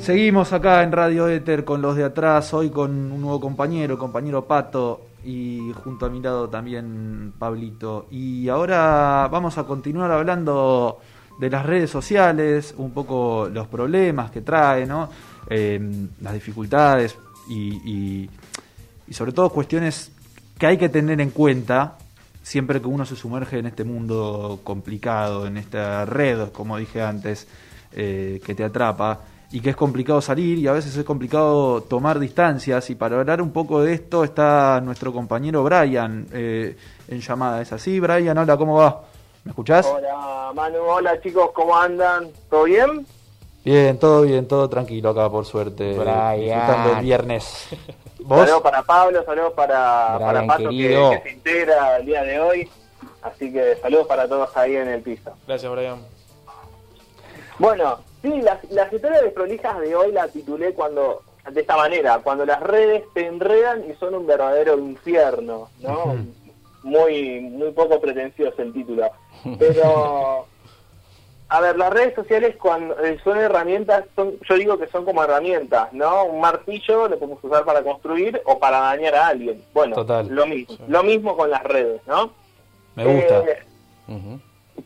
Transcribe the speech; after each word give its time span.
Seguimos 0.00 0.52
acá 0.54 0.82
en 0.82 0.92
Radio 0.92 1.28
Éter 1.28 1.64
con 1.64 1.82
los 1.82 1.94
de 1.94 2.04
atrás, 2.04 2.54
hoy 2.54 2.70
con 2.70 2.90
un 3.12 3.20
nuevo 3.20 3.38
compañero, 3.38 3.98
compañero 3.98 4.46
Pato, 4.46 5.08
y 5.24 5.72
junto 5.84 6.06
a 6.06 6.08
mi 6.08 6.20
lado 6.20 6.48
también 6.48 7.34
Pablito. 7.38 8.06
Y 8.10 8.48
ahora 8.48 9.28
vamos 9.30 9.58
a 9.58 9.64
continuar 9.64 10.10
hablando 10.10 11.00
de 11.38 11.50
las 11.50 11.66
redes 11.66 11.90
sociales, 11.90 12.74
un 12.78 12.92
poco 12.92 13.50
los 13.52 13.66
problemas 13.68 14.30
que 14.30 14.40
trae, 14.40 14.86
¿no? 14.86 15.10
Eh, 15.50 15.78
las 16.22 16.32
dificultades 16.32 17.18
y, 17.50 18.28
y 19.06 19.12
sobre 19.12 19.32
todo 19.32 19.50
cuestiones 19.50 20.12
que 20.58 20.66
hay 20.66 20.78
que 20.78 20.88
tener 20.88 21.20
en 21.20 21.30
cuenta 21.30 21.98
siempre 22.42 22.80
que 22.80 22.86
uno 22.86 23.04
se 23.04 23.16
sumerge 23.16 23.58
en 23.58 23.66
este 23.66 23.84
mundo 23.84 24.60
complicado, 24.64 25.46
en 25.46 25.58
esta 25.58 26.06
red, 26.06 26.48
como 26.52 26.78
dije 26.78 27.02
antes, 27.02 27.46
eh, 27.92 28.40
que 28.44 28.54
te 28.54 28.64
atrapa 28.64 29.20
y 29.52 29.60
que 29.60 29.70
es 29.70 29.76
complicado 29.76 30.20
salir 30.20 30.58
y 30.58 30.68
a 30.68 30.72
veces 30.72 30.96
es 30.96 31.04
complicado 31.04 31.82
tomar 31.82 32.18
distancias. 32.18 32.88
Y 32.90 32.94
para 32.94 33.18
hablar 33.18 33.42
un 33.42 33.52
poco 33.52 33.82
de 33.82 33.94
esto 33.94 34.22
está 34.22 34.80
nuestro 34.80 35.12
compañero 35.12 35.64
Brian 35.64 36.26
eh, 36.32 36.76
en 37.08 37.20
llamada. 37.20 37.60
¿Es 37.60 37.72
así, 37.72 37.98
Brian? 37.98 38.38
Hola, 38.38 38.56
¿cómo 38.56 38.76
va? 38.76 39.02
¿Me 39.44 39.50
escuchás? 39.50 39.86
Hola, 39.86 40.52
Manu. 40.54 40.78
Hola, 40.78 41.20
chicos, 41.20 41.50
¿cómo 41.52 41.76
andan? 41.76 42.28
¿Todo 42.48 42.64
bien? 42.64 43.06
Bien, 43.64 43.98
todo 43.98 44.22
bien, 44.22 44.46
todo 44.46 44.68
tranquilo 44.68 45.10
acá, 45.10 45.28
por 45.28 45.44
suerte. 45.44 45.98
Brian. 45.98 46.96
el 46.96 47.02
viernes. 47.02 47.68
Saludos 48.28 48.62
para 48.62 48.82
Pablo, 48.82 49.24
saludos 49.24 49.54
para, 49.54 50.18
para 50.18 50.46
Pato 50.46 50.68
que, 50.68 50.76
que, 50.76 51.20
se 51.22 51.30
integra 51.30 51.96
el 51.96 52.06
día 52.06 52.22
de 52.22 52.38
hoy. 52.38 52.70
Así 53.22 53.50
que 53.50 53.76
saludos 53.76 54.06
para 54.06 54.28
todos 54.28 54.54
ahí 54.56 54.76
en 54.76 54.88
el 54.88 55.00
piso. 55.00 55.32
Gracias, 55.46 55.72
Brian. 55.72 55.98
Bueno, 57.58 57.98
sí, 58.22 58.40
las, 58.42 58.70
las 58.70 58.92
historias 58.92 59.22
desprolijas 59.22 59.80
de 59.80 59.94
hoy 59.94 60.12
la 60.12 60.28
titulé 60.28 60.72
cuando 60.74 61.22
de 61.50 61.60
esta 61.60 61.76
manera, 61.76 62.20
cuando 62.22 62.44
las 62.44 62.60
redes 62.60 63.04
te 63.14 63.26
enredan 63.26 63.84
y 63.90 63.94
son 63.94 64.14
un 64.14 64.26
verdadero 64.26 64.78
infierno, 64.78 65.68
¿no? 65.80 66.16
Muy 66.82 67.40
muy 67.40 67.72
poco 67.72 68.00
pretencioso 68.00 68.62
el 68.62 68.72
título. 68.72 69.10
Pero 69.58 70.46
a 71.50 71.60
ver, 71.60 71.76
las 71.76 71.92
redes 71.92 72.14
sociales 72.14 72.56
cuando 72.56 72.98
eh, 73.04 73.18
son 73.22 73.36
herramientas, 73.36 74.04
son, 74.16 74.38
yo 74.48 74.54
digo 74.54 74.78
que 74.78 74.86
son 74.86 75.04
como 75.04 75.22
herramientas, 75.22 75.92
¿no? 75.92 76.24
Un 76.24 76.40
martillo 76.40 77.06
lo 77.06 77.18
podemos 77.18 77.44
usar 77.44 77.66
para 77.66 77.82
construir 77.82 78.40
o 78.46 78.58
para 78.58 78.78
dañar 78.78 79.14
a 79.14 79.26
alguien. 79.26 79.62
Bueno, 79.74 79.96
lo 80.30 80.46
mismo, 80.46 80.76
lo 80.88 81.02
mismo 81.02 81.36
con 81.36 81.50
las 81.50 81.62
redes, 81.64 82.00
¿no? 82.06 82.32
Me 82.94 83.04
gusta. 83.04 83.40
Eh, 83.40 84.38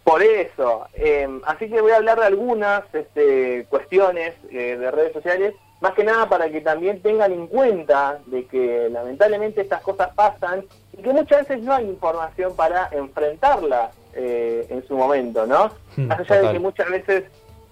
por 0.03 0.23
eso, 0.23 0.87
eh, 0.95 1.28
así 1.47 1.69
que 1.69 1.81
voy 1.81 1.92
a 1.92 1.97
hablar 1.97 2.19
de 2.19 2.27
algunas 2.27 2.83
este, 2.95 3.67
cuestiones 3.69 4.34
de 4.50 4.91
redes 4.91 5.12
sociales, 5.12 5.55
más 5.84 5.92
que 5.92 6.03
nada 6.03 6.27
para 6.28 6.48
que 6.48 6.62
también 6.62 7.03
tengan 7.03 7.31
en 7.31 7.47
cuenta 7.47 8.19
de 8.25 8.47
que 8.47 8.89
lamentablemente 8.91 9.61
estas 9.61 9.83
cosas 9.83 10.09
pasan 10.15 10.65
y 10.97 11.03
que 11.03 11.12
muchas 11.12 11.47
veces 11.47 11.62
no 11.62 11.75
hay 11.75 11.84
información 11.84 12.56
para 12.56 12.89
enfrentarlas 12.91 13.95
eh, 14.15 14.67
en 14.70 14.87
su 14.89 14.97
momento, 14.97 15.47
¿no? 15.47 15.70
Hmm, 15.97 16.06
Más 16.06 16.20
allá 16.20 16.41
de 16.41 16.53
que 16.53 16.59
muchas 16.59 16.89
veces 16.89 17.25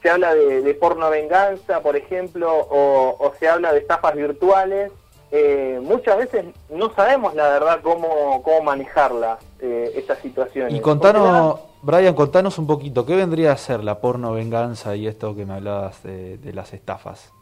se 0.03 0.11
habla 0.11 0.35
de, 0.35 0.75
porno 0.75 1.09
venganza, 1.09 1.81
por 1.81 1.97
ejemplo, 1.97 2.51
o, 2.53 3.33
se 3.41 3.49
habla 3.49 3.73
de 3.73 3.79
estafas 3.79 4.15
virtuales, 4.15 4.93
eh, 5.31 5.81
muchas 5.81 6.19
veces 6.19 6.45
no 6.69 6.93
sabemos 6.95 7.35
la 7.35 7.49
verdad 7.49 7.81
cómo, 7.83 8.43
cómo 8.43 8.63
manejarla, 8.63 9.39
eh, 9.61 9.93
estas 9.95 10.19
situaciones. 10.19 10.75
Y 10.75 10.81
contanos, 10.81 11.61
Brian, 11.83 12.15
contanos 12.15 12.59
un 12.59 12.67
poquito, 12.67 13.05
¿qué 13.05 13.17
vendría 13.17 13.53
a 13.53 13.57
ser 13.57 13.83
la 13.83 14.01
porno 14.01 14.33
venganza 14.33 14.95
y 14.95 15.07
esto 15.07 15.35
que 15.35 15.45
me 15.45 15.55
hablabas 15.55 16.03
de, 16.03 16.39
de 16.39 16.53
las 16.53 16.73
estafas? 16.73 17.33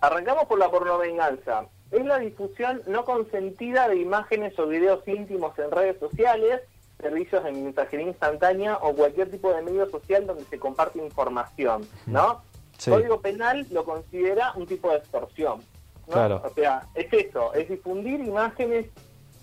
Arrancamos 0.00 0.46
por 0.46 0.58
la 0.58 0.70
porno 0.70 0.98
venganza. 0.98 1.66
Es 1.90 2.04
la 2.04 2.18
difusión 2.18 2.82
no 2.86 3.04
consentida 3.04 3.88
de 3.88 3.96
imágenes 3.96 4.58
o 4.58 4.66
videos 4.66 5.06
íntimos 5.06 5.58
en 5.58 5.70
redes 5.70 5.98
sociales 6.00 6.62
servicios 7.02 7.44
de 7.44 7.52
mensajería 7.52 8.06
instantánea 8.06 8.78
o 8.80 8.94
cualquier 8.94 9.30
tipo 9.30 9.52
de 9.52 9.60
medio 9.60 9.90
social 9.90 10.26
donde 10.26 10.44
se 10.44 10.58
comparte 10.58 11.04
información, 11.04 11.86
¿no? 12.06 12.40
El 12.86 12.92
Código 12.92 13.20
Penal 13.20 13.66
lo 13.70 13.84
considera 13.84 14.52
un 14.54 14.66
tipo 14.66 14.90
de 14.90 14.96
extorsión. 14.98 15.60
Claro. 16.08 16.42
O 16.44 16.50
sea, 16.50 16.86
es 16.94 17.12
eso, 17.12 17.52
es 17.54 17.68
difundir 17.68 18.20
imágenes 18.20 18.86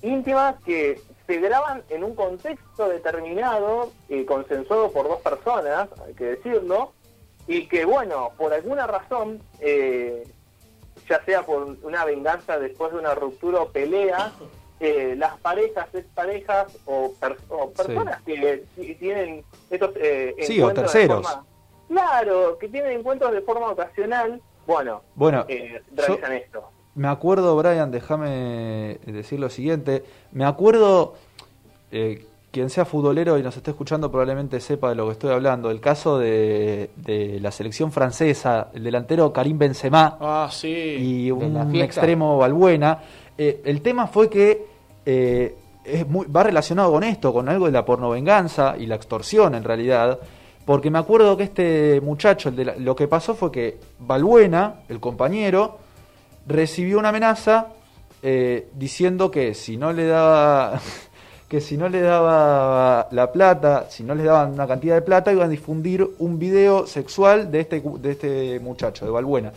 íntimas 0.01 0.55
que 0.65 1.01
se 1.29 1.37
graban 1.37 1.83
en 1.89 2.03
un 2.03 2.15
contexto 2.15 2.89
determinado, 2.89 3.91
y 4.07 4.25
consensuado 4.25 4.91
por 4.91 5.07
dos 5.07 5.21
personas, 5.21 5.87
hay 6.03 6.15
que 6.15 6.23
decirlo, 6.23 6.93
y 7.45 7.67
que, 7.67 7.85
bueno, 7.85 8.31
por 8.35 8.51
alguna 8.51 8.87
razón, 8.87 9.39
eh, 9.59 10.27
ya 11.07 11.23
sea 11.25 11.43
por 11.43 11.77
una 11.83 12.03
venganza 12.03 12.57
después 12.57 12.91
de 12.93 12.97
una 12.97 13.13
ruptura 13.13 13.61
o 13.61 13.69
pelea, 13.69 14.31
eh, 14.79 15.13
las 15.15 15.37
parejas, 15.37 15.93
exparejas 15.93 16.75
o, 16.87 17.13
o 17.49 17.69
personas 17.73 18.23
que 18.23 18.65
tienen 18.99 19.43
estos 19.69 19.91
eh, 19.97 20.35
sí, 20.41 20.59
o 20.59 20.73
terceros. 20.73 21.27
claro, 21.87 22.57
que 22.57 22.69
tienen 22.69 22.97
encuentros 22.97 23.33
de 23.33 23.41
forma 23.41 23.69
ocasional, 23.69 24.41
bueno, 24.65 25.03
bueno 25.13 25.45
eh, 25.47 25.83
realizan 25.95 26.33
esto. 26.33 26.71
Me 26.99 27.07
acuerdo, 27.07 27.55
Brian, 27.55 27.91
déjame 27.91 28.99
decir 29.05 29.39
lo 29.39 29.49
siguiente, 29.49 30.03
me 30.33 30.43
acuerdo, 30.43 31.13
eh, 31.93 32.25
quien 32.51 32.69
sea 32.69 32.83
futbolero 32.83 33.37
y 33.37 33.41
nos 33.41 33.55
esté 33.55 33.71
escuchando 33.71 34.11
probablemente 34.11 34.59
sepa 34.59 34.89
de 34.89 34.95
lo 34.95 35.05
que 35.05 35.13
estoy 35.13 35.31
hablando, 35.31 35.71
el 35.71 35.79
caso 35.79 36.19
de, 36.19 36.89
de 36.97 37.39
la 37.39 37.51
selección 37.51 37.93
francesa, 37.93 38.67
el 38.73 38.83
delantero 38.83 39.31
Karim 39.31 39.57
Benzema 39.57 40.17
ah, 40.19 40.49
sí, 40.51 40.67
y 40.67 41.31
un 41.31 41.73
extremo 41.77 42.37
Balbuena. 42.37 42.99
el 43.37 43.81
tema 43.81 44.07
fue 44.07 44.29
que 44.29 44.65
eh, 45.05 45.55
es 45.85 46.05
muy, 46.05 46.25
va 46.25 46.43
relacionado 46.43 46.91
con 46.91 47.05
esto, 47.05 47.31
con 47.31 47.47
algo 47.47 47.67
de 47.67 47.71
la 47.71 47.85
pornovenganza 47.85 48.75
y 48.77 48.87
la 48.87 48.95
extorsión 48.95 49.55
en 49.55 49.63
realidad, 49.63 50.19
porque 50.65 50.91
me 50.91 50.99
acuerdo 50.99 51.37
que 51.37 51.43
este 51.43 52.01
muchacho, 52.01 52.51
lo 52.51 52.93
que 52.93 53.07
pasó 53.07 53.35
fue 53.35 53.53
que 53.53 53.77
Balbuena, 53.99 54.81
el 54.89 54.99
compañero, 54.99 55.87
recibió 56.49 56.97
una 56.99 57.09
amenaza 57.09 57.67
eh, 58.21 58.69
diciendo 58.73 59.31
que 59.31 59.53
si 59.53 59.77
no 59.77 59.93
le 59.93 60.07
daba 60.07 60.81
que 61.47 61.61
si 61.61 61.77
no 61.77 61.89
le 61.89 62.01
daba 62.01 63.07
la 63.11 63.31
plata, 63.31 63.87
si 63.89 64.03
no 64.03 64.13
les 64.13 64.25
daban 64.25 64.53
una 64.53 64.67
cantidad 64.67 64.95
de 64.95 65.01
plata, 65.01 65.31
iban 65.31 65.47
a 65.47 65.49
difundir 65.49 66.07
un 66.19 66.37
video 66.37 66.85
sexual 66.85 67.49
de 67.49 67.61
este, 67.61 67.81
de 67.81 68.11
este 68.11 68.59
muchacho, 68.59 69.05
de 69.05 69.11
Balbuena. 69.11 69.51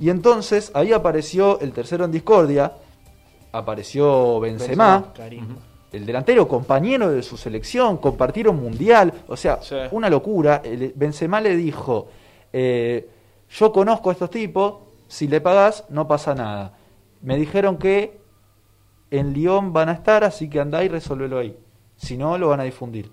Y 0.00 0.08
entonces 0.08 0.70
ahí 0.72 0.92
apareció 0.92 1.60
el 1.60 1.72
tercero 1.72 2.06
en 2.06 2.12
discordia, 2.12 2.72
apareció 3.52 4.40
Benzema, 4.40 5.12
el 5.92 6.06
delantero 6.06 6.48
compañero 6.48 7.10
de 7.10 7.22
su 7.22 7.36
selección, 7.36 7.98
compartieron 7.98 8.56
mundial, 8.56 9.12
o 9.28 9.36
sea, 9.36 9.60
una 9.90 10.08
locura. 10.08 10.62
Benzema 10.94 11.42
le 11.42 11.56
dijo, 11.56 12.08
eh, 12.54 13.06
yo 13.50 13.70
conozco 13.70 14.08
a 14.08 14.12
estos 14.14 14.30
tipos, 14.30 14.83
si 15.08 15.28
le 15.28 15.40
pagás 15.40 15.84
no 15.88 16.08
pasa 16.08 16.34
nada. 16.34 16.76
Me 17.22 17.36
dijeron 17.36 17.78
que 17.78 18.20
en 19.10 19.32
Lyon 19.32 19.72
van 19.72 19.88
a 19.88 19.92
estar, 19.92 20.24
así 20.24 20.50
que 20.50 20.60
andá 20.60 20.84
y 20.84 20.88
resolvelo 20.88 21.38
ahí. 21.38 21.56
Si 21.96 22.16
no, 22.16 22.36
lo 22.38 22.48
van 22.48 22.60
a 22.60 22.64
difundir. 22.64 23.10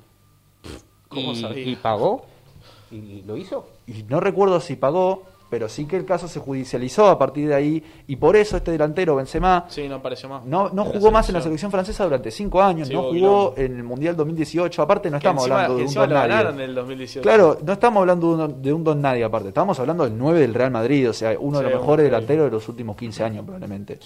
¿Y, 1.11 1.75
pagó? 1.75 2.25
¿Y 2.89 3.21
lo 3.23 3.37
hizo? 3.37 3.67
Y 3.85 4.03
no 4.03 4.19
recuerdo 4.19 4.59
si 4.59 4.75
pagó, 4.75 5.23
pero 5.51 5.67
sí 5.67 5.85
que 5.85 5.97
el 5.97 6.05
caso 6.05 6.29
se 6.29 6.39
judicializó 6.39 7.09
a 7.09 7.19
partir 7.19 7.49
de 7.49 7.53
ahí 7.53 7.83
y 8.07 8.15
por 8.15 8.37
eso 8.37 8.55
este 8.55 8.71
delantero 8.71 9.17
Benzema 9.17 9.65
sí, 9.67 9.85
no, 9.89 9.95
apareció 9.95 10.29
más 10.29 10.45
no, 10.45 10.69
no 10.69 10.85
jugó 10.85 11.11
más 11.11 11.27
en 11.27 11.35
la 11.35 11.41
selección 11.41 11.69
francesa 11.69 12.05
durante 12.05 12.31
cinco 12.31 12.61
años, 12.61 12.89
no 12.89 13.03
jugó 13.03 13.53
en 13.57 13.75
el 13.75 13.83
Mundial 13.83 14.15
2018, 14.15 14.81
aparte 14.81 15.11
no 15.11 15.17
estamos 15.17 15.43
hablando 15.43 15.75
de 15.75 15.83
un 15.83 15.93
don 15.93 16.09
nadie. 16.09 16.63
El 16.63 16.73
2018. 16.75 17.21
Claro, 17.21 17.57
no 17.63 17.73
estamos 17.73 17.99
hablando 17.99 18.47
de 18.47 18.73
un, 18.73 18.83
don 18.83 19.01
nadie 19.01 19.25
aparte, 19.25 19.49
estamos 19.49 19.77
hablando 19.79 20.05
del 20.05 20.17
9 20.17 20.39
del 20.39 20.53
Real 20.53 20.71
Madrid, 20.71 21.09
o 21.09 21.13
sea, 21.13 21.35
uno 21.37 21.57
de 21.59 21.65
los 21.69 21.81
mejores 21.81 22.05
delanteros 22.05 22.45
de 22.45 22.51
los 22.51 22.69
últimos 22.69 22.95
15 22.95 23.23
años 23.23 23.43
probablemente. 23.43 23.99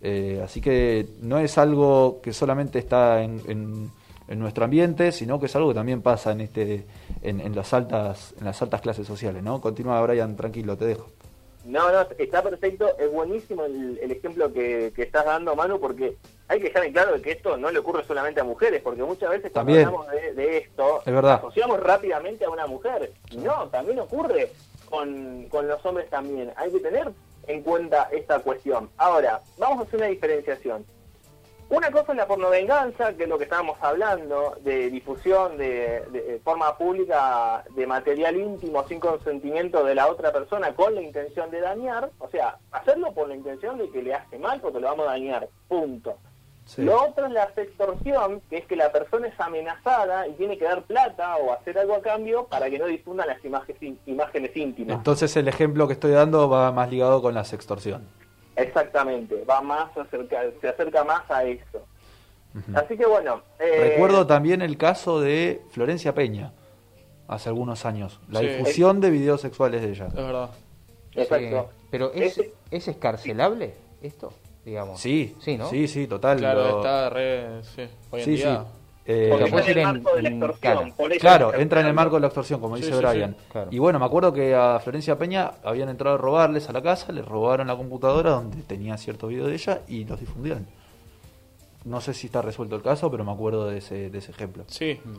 Eh, 0.00 0.40
así 0.42 0.62
que 0.62 1.08
no 1.20 1.38
es 1.38 1.58
algo 1.58 2.20
que 2.22 2.32
solamente 2.32 2.78
está 2.78 3.22
en 3.22 3.40
en 3.46 3.90
nuestro 4.28 4.64
ambiente, 4.64 5.12
sino 5.12 5.38
que 5.38 5.46
es 5.46 5.56
algo 5.56 5.68
que 5.68 5.74
también 5.74 6.02
pasa 6.02 6.32
en 6.32 6.40
este 6.40 6.86
en, 7.22 7.54
las 7.54 7.72
altas 7.72 8.34
en 8.38 8.44
las 8.44 8.60
altas 8.60 8.80
clases 8.80 9.06
sociales, 9.06 9.42
¿no? 9.42 9.60
Continúa 9.60 10.02
Brian, 10.02 10.36
tranquilo, 10.36 10.76
te 10.76 10.86
dejo. 10.86 11.08
No, 11.64 11.90
no, 11.90 12.06
está 12.16 12.42
perfecto, 12.42 12.96
es 12.96 13.10
buenísimo 13.10 13.64
el, 13.64 13.98
ejemplo 14.10 14.52
que, 14.52 14.92
estás 14.96 15.24
dando, 15.24 15.56
Manu, 15.56 15.80
porque 15.80 16.16
hay 16.46 16.60
que 16.60 16.68
dejar 16.68 16.84
en 16.84 16.92
claro 16.92 17.20
que 17.20 17.32
esto 17.32 17.56
no 17.56 17.72
le 17.72 17.80
ocurre 17.80 18.04
solamente 18.04 18.40
a 18.40 18.44
mujeres, 18.44 18.80
porque 18.82 19.02
muchas 19.02 19.30
veces 19.30 19.50
cuando 19.50 19.72
hablamos 19.72 20.06
de, 20.08 20.58
esto, 20.58 21.02
es 21.04 21.12
asociamos 21.12 21.80
rápidamente 21.80 22.44
a 22.44 22.50
una 22.50 22.68
mujer. 22.68 23.12
No, 23.36 23.68
también 23.68 23.98
ocurre 23.98 24.52
con, 24.88 25.48
con 25.48 25.66
los 25.66 25.84
hombres 25.84 26.08
también. 26.08 26.52
Hay 26.54 26.70
que 26.70 26.78
tener 26.78 27.10
en 27.48 27.62
cuenta 27.62 28.10
esta 28.12 28.38
cuestión. 28.38 28.88
Ahora, 28.96 29.40
vamos 29.58 29.80
a 29.80 29.82
hacer 29.82 29.98
una 29.98 30.06
diferenciación 30.06 30.84
Una 31.68 31.90
cosa 31.90 32.12
es 32.12 32.18
la 32.18 32.28
pornovenganza, 32.28 33.14
que 33.14 33.24
es 33.24 33.28
lo 33.28 33.38
que 33.38 33.44
estábamos 33.44 33.76
hablando, 33.80 34.56
de 34.62 34.88
difusión 34.88 35.56
de, 35.58 36.04
de, 36.12 36.40
forma 36.44 36.78
pública 36.78 37.64
de 37.74 37.86
material 37.88 38.36
íntimo 38.36 38.86
sin 38.86 39.00
consentimiento 39.00 39.82
de 39.82 39.96
la 39.96 40.06
otra 40.06 40.32
persona 40.32 40.74
con 40.74 40.94
la 40.94 41.02
intención 41.02 41.50
de 41.50 41.60
dañar, 41.60 42.10
o 42.18 42.28
sea, 42.28 42.58
hacerlo 42.70 43.12
por 43.12 43.28
la 43.28 43.34
intención 43.34 43.78
de 43.78 43.90
que 43.90 44.02
le 44.02 44.14
hace 44.14 44.38
mal 44.38 44.60
porque 44.60 44.78
lo 44.78 44.86
vamos 44.86 45.08
a 45.08 45.12
dañar, 45.12 45.48
punto. 45.66 46.18
Lo 46.78 47.04
otro 47.04 47.26
es 47.26 47.32
la 47.32 47.44
extorsión, 47.56 48.40
que 48.50 48.58
es 48.58 48.66
que 48.66 48.74
la 48.74 48.90
persona 48.90 49.28
es 49.28 49.38
amenazada 49.38 50.26
y 50.26 50.32
tiene 50.32 50.58
que 50.58 50.64
dar 50.64 50.82
plata 50.82 51.36
o 51.36 51.52
hacer 51.52 51.78
algo 51.78 51.94
a 51.94 52.02
cambio 52.02 52.44
para 52.46 52.68
que 52.68 52.78
no 52.78 52.86
difundan 52.86 53.28
las 53.28 53.44
imágenes, 53.44 53.98
imágenes 54.06 54.56
íntimas. 54.56 54.96
Entonces 54.96 55.36
el 55.36 55.46
ejemplo 55.46 55.86
que 55.86 55.92
estoy 55.92 56.10
dando 56.10 56.48
va 56.48 56.72
más 56.72 56.90
ligado 56.90 57.22
con 57.22 57.34
la 57.34 57.44
sextorsión. 57.44 58.08
Exactamente, 58.56 59.44
va 59.44 59.60
más 59.60 59.96
acerca, 59.96 60.42
se 60.60 60.68
acerca 60.68 61.04
más 61.04 61.30
a 61.30 61.44
eso. 61.44 61.86
Así 62.74 62.96
que 62.96 63.04
bueno. 63.04 63.42
Eh, 63.58 63.90
Recuerdo 63.90 64.26
también 64.26 64.62
el 64.62 64.78
caso 64.78 65.20
de 65.20 65.62
Florencia 65.70 66.14
Peña, 66.14 66.52
hace 67.28 67.50
algunos 67.50 67.84
años. 67.84 68.18
La 68.28 68.40
difusión 68.40 69.00
de 69.00 69.10
videos 69.10 69.42
sexuales 69.42 69.82
de 69.82 69.90
ella. 69.90 70.06
Es 70.06 70.14
verdad. 70.14 70.50
Exacto. 71.14 71.70
Pero 71.90 72.12
¿es, 72.14 72.40
¿es 72.70 72.88
escarcelable 72.88 73.74
esto? 74.02 74.32
Digamos. 74.64 75.00
Sí, 75.00 75.36
sí, 75.40 75.56
¿no? 75.56 75.68
sí, 75.68 75.86
sí, 75.86 76.06
total. 76.06 76.38
Claro, 76.38 76.78
está 76.78 77.10
re. 77.10 77.62
Sí, 77.62 77.82
hoy 78.10 78.22
en 78.22 78.34
día. 78.34 78.64
Eh, 79.08 79.30
en 79.32 79.78
el 79.78 79.84
marco 79.84 80.16
de 80.16 80.22
la 80.22 80.28
extorsión. 80.30 80.94
Claro, 81.20 81.54
entra 81.54 81.80
en 81.80 81.86
el 81.86 81.94
marco 81.94 82.16
de 82.16 82.22
la 82.22 82.26
extorsión, 82.26 82.60
como 82.60 82.76
dice 82.76 82.94
Brian. 82.96 83.36
Y 83.70 83.78
bueno, 83.78 83.98
me 83.98 84.04
acuerdo 84.04 84.32
que 84.32 84.54
a 84.54 84.80
Florencia 84.80 85.16
Peña 85.16 85.52
habían 85.62 85.88
entrado 85.88 86.16
a 86.16 86.18
robarles 86.18 86.68
a 86.68 86.72
la 86.72 86.82
casa, 86.82 87.12
les 87.12 87.24
robaron 87.24 87.68
la 87.68 87.76
computadora 87.76 88.30
donde 88.30 88.62
tenía 88.62 88.96
cierto 88.96 89.28
video 89.28 89.46
de 89.46 89.54
ella 89.54 89.82
y 89.86 90.04
los 90.04 90.18
difundieron. 90.18 90.66
No 91.84 92.00
sé 92.00 92.14
si 92.14 92.26
está 92.26 92.42
resuelto 92.42 92.74
el 92.74 92.82
caso, 92.82 93.08
pero 93.08 93.24
me 93.24 93.30
acuerdo 93.30 93.68
de 93.68 93.78
ese, 93.78 94.10
de 94.10 94.18
ese 94.18 94.32
ejemplo. 94.32 94.64
Sí. 94.66 94.98
Mm. 95.04 95.14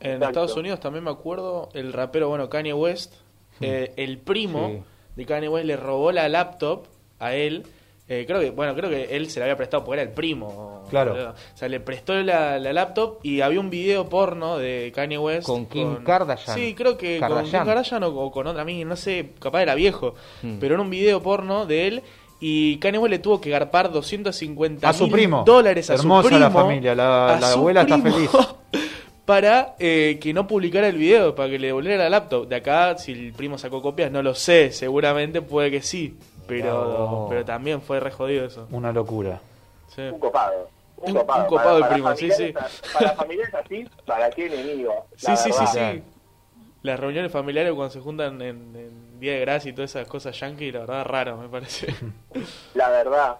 En 0.00 0.22
Estados 0.22 0.56
Unidos 0.56 0.80
también 0.80 1.04
me 1.04 1.10
acuerdo, 1.10 1.70
el 1.72 1.92
rapero, 1.92 2.28
bueno, 2.28 2.50
Kanye 2.50 2.74
West, 2.74 3.14
mm. 3.60 3.64
eh, 3.64 3.92
el 3.96 4.18
primo 4.18 4.84
de 5.16 5.24
Kanye 5.24 5.48
West 5.48 5.66
le 5.66 5.76
robó 5.76 6.12
la 6.12 6.28
laptop 6.28 6.84
a 7.18 7.34
él 7.34 7.64
eh, 8.12 8.26
creo 8.26 8.40
que, 8.40 8.50
bueno, 8.50 8.74
creo 8.74 8.90
que 8.90 9.16
él 9.16 9.30
se 9.30 9.40
la 9.40 9.46
había 9.46 9.56
prestado 9.56 9.84
porque 9.84 10.02
era 10.02 10.10
el 10.10 10.14
primo. 10.14 10.84
Claro. 10.90 11.30
O 11.30 11.56
sea, 11.56 11.68
le 11.68 11.80
prestó 11.80 12.14
la, 12.14 12.58
laptop 12.58 13.20
y 13.22 13.40
había 13.40 13.58
un 13.58 13.70
video 13.70 14.06
porno 14.08 14.58
de 14.58 14.92
Kanye 14.94 15.16
West. 15.16 15.46
Con 15.46 15.64
Kim 15.64 16.04
Kardashian. 16.04 16.56
Sí, 16.56 16.74
creo 16.74 16.98
que 16.98 17.18
con 17.20 17.42
Kim 17.44 17.52
Kardashian 17.52 18.02
o, 18.04 18.30
con 18.30 18.46
otra, 18.46 18.62
a 18.62 18.64
mí 18.66 18.84
no 18.84 18.96
sé, 18.96 19.30
capaz 19.38 19.62
era 19.62 19.74
viejo. 19.74 20.14
Hmm. 20.42 20.58
Pero 20.60 20.74
era 20.74 20.82
un 20.82 20.90
video 20.90 21.22
porno 21.22 21.64
de 21.64 21.88
él 21.88 22.02
y 22.38 22.76
Kanye 22.78 22.98
West 22.98 23.10
le 23.10 23.18
tuvo 23.18 23.40
que 23.40 23.48
garpar 23.48 23.90
250 23.90 24.88
a 24.88 24.92
su 24.92 25.08
primo. 25.08 25.44
dólares 25.46 25.88
a 25.88 25.94
Hermosa 25.94 26.22
su 26.22 26.28
primo. 26.28 26.40
la 26.40 26.50
familia, 26.50 26.94
la, 26.94 27.38
abuela 27.38 27.82
está 27.82 27.98
feliz. 27.98 28.30
para 29.24 29.76
eh, 29.78 30.18
que 30.20 30.34
no 30.34 30.46
publicara 30.46 30.88
el 30.88 30.96
video, 30.96 31.34
para 31.34 31.48
que 31.48 31.58
le 31.58 31.68
devolviera 31.68 32.04
la 32.04 32.10
laptop. 32.10 32.48
De 32.48 32.56
acá, 32.56 32.98
si 32.98 33.12
el 33.12 33.32
primo 33.32 33.56
sacó 33.56 33.80
copias, 33.80 34.10
no 34.10 34.22
lo 34.22 34.34
sé, 34.34 34.72
seguramente 34.72 35.40
puede 35.40 35.70
que 35.70 35.82
sí. 35.82 36.16
Pero, 36.46 37.26
pero 37.28 37.44
también 37.44 37.80
fue 37.80 38.00
re 38.00 38.10
jodido 38.10 38.44
eso. 38.44 38.66
Una 38.70 38.92
locura. 38.92 39.40
Un 39.96 40.18
copado. 40.18 40.68
Un, 40.96 41.14
copado, 41.14 41.78
el 41.78 41.88
primo, 41.88 42.14
sí, 42.14 42.30
sí. 42.30 42.54
Para 42.92 43.12
familias 43.14 43.52
así, 43.54 43.88
¿para 44.06 44.30
qué 44.30 44.46
enemigo? 44.46 45.06
Sí, 45.16 45.36
sí, 45.36 45.52
sí, 45.52 45.66
sí. 45.66 46.02
Las 46.82 46.98
reuniones 46.98 47.32
familiares 47.32 47.72
cuando 47.74 47.92
se 47.92 48.00
juntan 48.00 48.40
en, 48.40 49.18
Día 49.18 49.34
de 49.34 49.40
Gracia 49.40 49.70
y 49.70 49.72
todas 49.72 49.90
esas 49.90 50.08
cosas 50.08 50.38
yankee, 50.38 50.72
la 50.72 50.80
verdad, 50.80 51.04
raro, 51.04 51.36
me 51.36 51.48
parece. 51.48 51.94
La 52.74 52.88
verdad. 52.88 53.36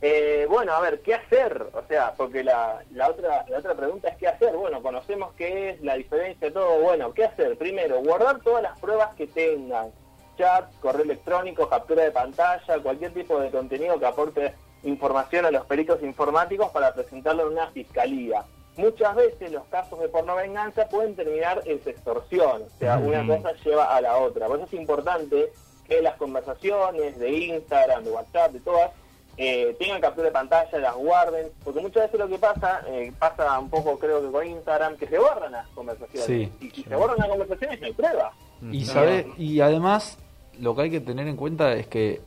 Eh, 0.00 0.46
bueno, 0.48 0.72
a 0.74 0.80
ver, 0.80 1.00
¿qué 1.00 1.14
hacer? 1.14 1.66
O 1.72 1.82
sea, 1.88 2.12
porque 2.16 2.44
la, 2.44 2.84
la, 2.92 3.08
otra, 3.08 3.44
la 3.48 3.58
otra 3.58 3.74
pregunta 3.74 4.08
es 4.08 4.16
¿qué 4.18 4.28
hacer? 4.28 4.54
Bueno, 4.54 4.82
conocemos 4.82 5.32
qué 5.34 5.70
es 5.70 5.80
la 5.82 5.94
diferencia 5.94 6.48
de 6.48 6.52
todo. 6.52 6.78
Bueno, 6.80 7.12
¿qué 7.14 7.24
hacer? 7.24 7.56
Primero, 7.56 8.00
guardar 8.02 8.40
todas 8.40 8.62
las 8.62 8.78
pruebas 8.78 9.14
que 9.14 9.26
tengan 9.26 9.90
chat, 10.36 10.72
correo 10.80 11.04
electrónico, 11.04 11.68
captura 11.68 12.04
de 12.04 12.10
pantalla, 12.10 12.78
cualquier 12.82 13.12
tipo 13.12 13.40
de 13.40 13.50
contenido 13.50 13.98
que 13.98 14.06
aporte 14.06 14.54
información 14.82 15.46
a 15.46 15.50
los 15.50 15.66
peritos 15.66 16.02
informáticos 16.02 16.70
para 16.70 16.92
presentarlo 16.94 17.46
en 17.46 17.52
una 17.54 17.68
fiscalía. 17.68 18.44
Muchas 18.76 19.14
veces 19.14 19.52
los 19.52 19.64
casos 19.66 20.00
de 20.00 20.08
pornovenganza 20.08 20.88
pueden 20.88 21.14
terminar 21.14 21.62
en 21.64 21.80
extorsión, 21.86 22.62
o 22.62 22.78
sea, 22.78 22.98
una 22.98 23.24
cosa 23.26 23.52
lleva 23.64 23.94
a 23.94 24.00
la 24.00 24.16
otra. 24.16 24.46
Por 24.48 24.56
eso 24.56 24.66
es 24.66 24.74
importante 24.74 25.52
que 25.86 26.02
las 26.02 26.16
conversaciones 26.16 27.18
de 27.18 27.30
Instagram, 27.30 28.02
de 28.02 28.10
WhatsApp, 28.10 28.52
de 28.52 28.60
todas, 28.60 28.90
eh, 29.36 29.76
tengan 29.78 30.00
captura 30.00 30.26
de 30.26 30.32
pantalla, 30.32 30.78
las 30.78 30.94
guarden, 30.94 31.48
porque 31.64 31.80
muchas 31.80 32.04
veces 32.04 32.20
lo 32.20 32.28
que 32.28 32.38
pasa, 32.38 32.82
eh, 32.88 33.12
pasa 33.18 33.58
un 33.58 33.68
poco 33.68 33.98
creo 33.98 34.20
que 34.22 34.30
con 34.30 34.46
Instagram, 34.46 34.96
que 34.96 35.06
se 35.06 35.18
borran 35.18 35.52
las 35.52 35.68
conversaciones. 35.68 36.50
y 36.60 36.70
si 36.70 36.82
se 36.82 36.96
borran 36.96 37.18
las 37.18 37.28
conversaciones 37.28 37.80
no 37.80 37.86
hay 37.86 37.92
prueba. 37.92 38.32
Y, 38.70 38.84
sabe, 38.84 39.26
y 39.36 39.60
además 39.60 40.18
lo 40.60 40.74
que 40.74 40.82
hay 40.82 40.90
que 40.90 41.00
tener 41.00 41.26
en 41.28 41.36
cuenta 41.36 41.72
es 41.74 41.86
que 41.86 42.20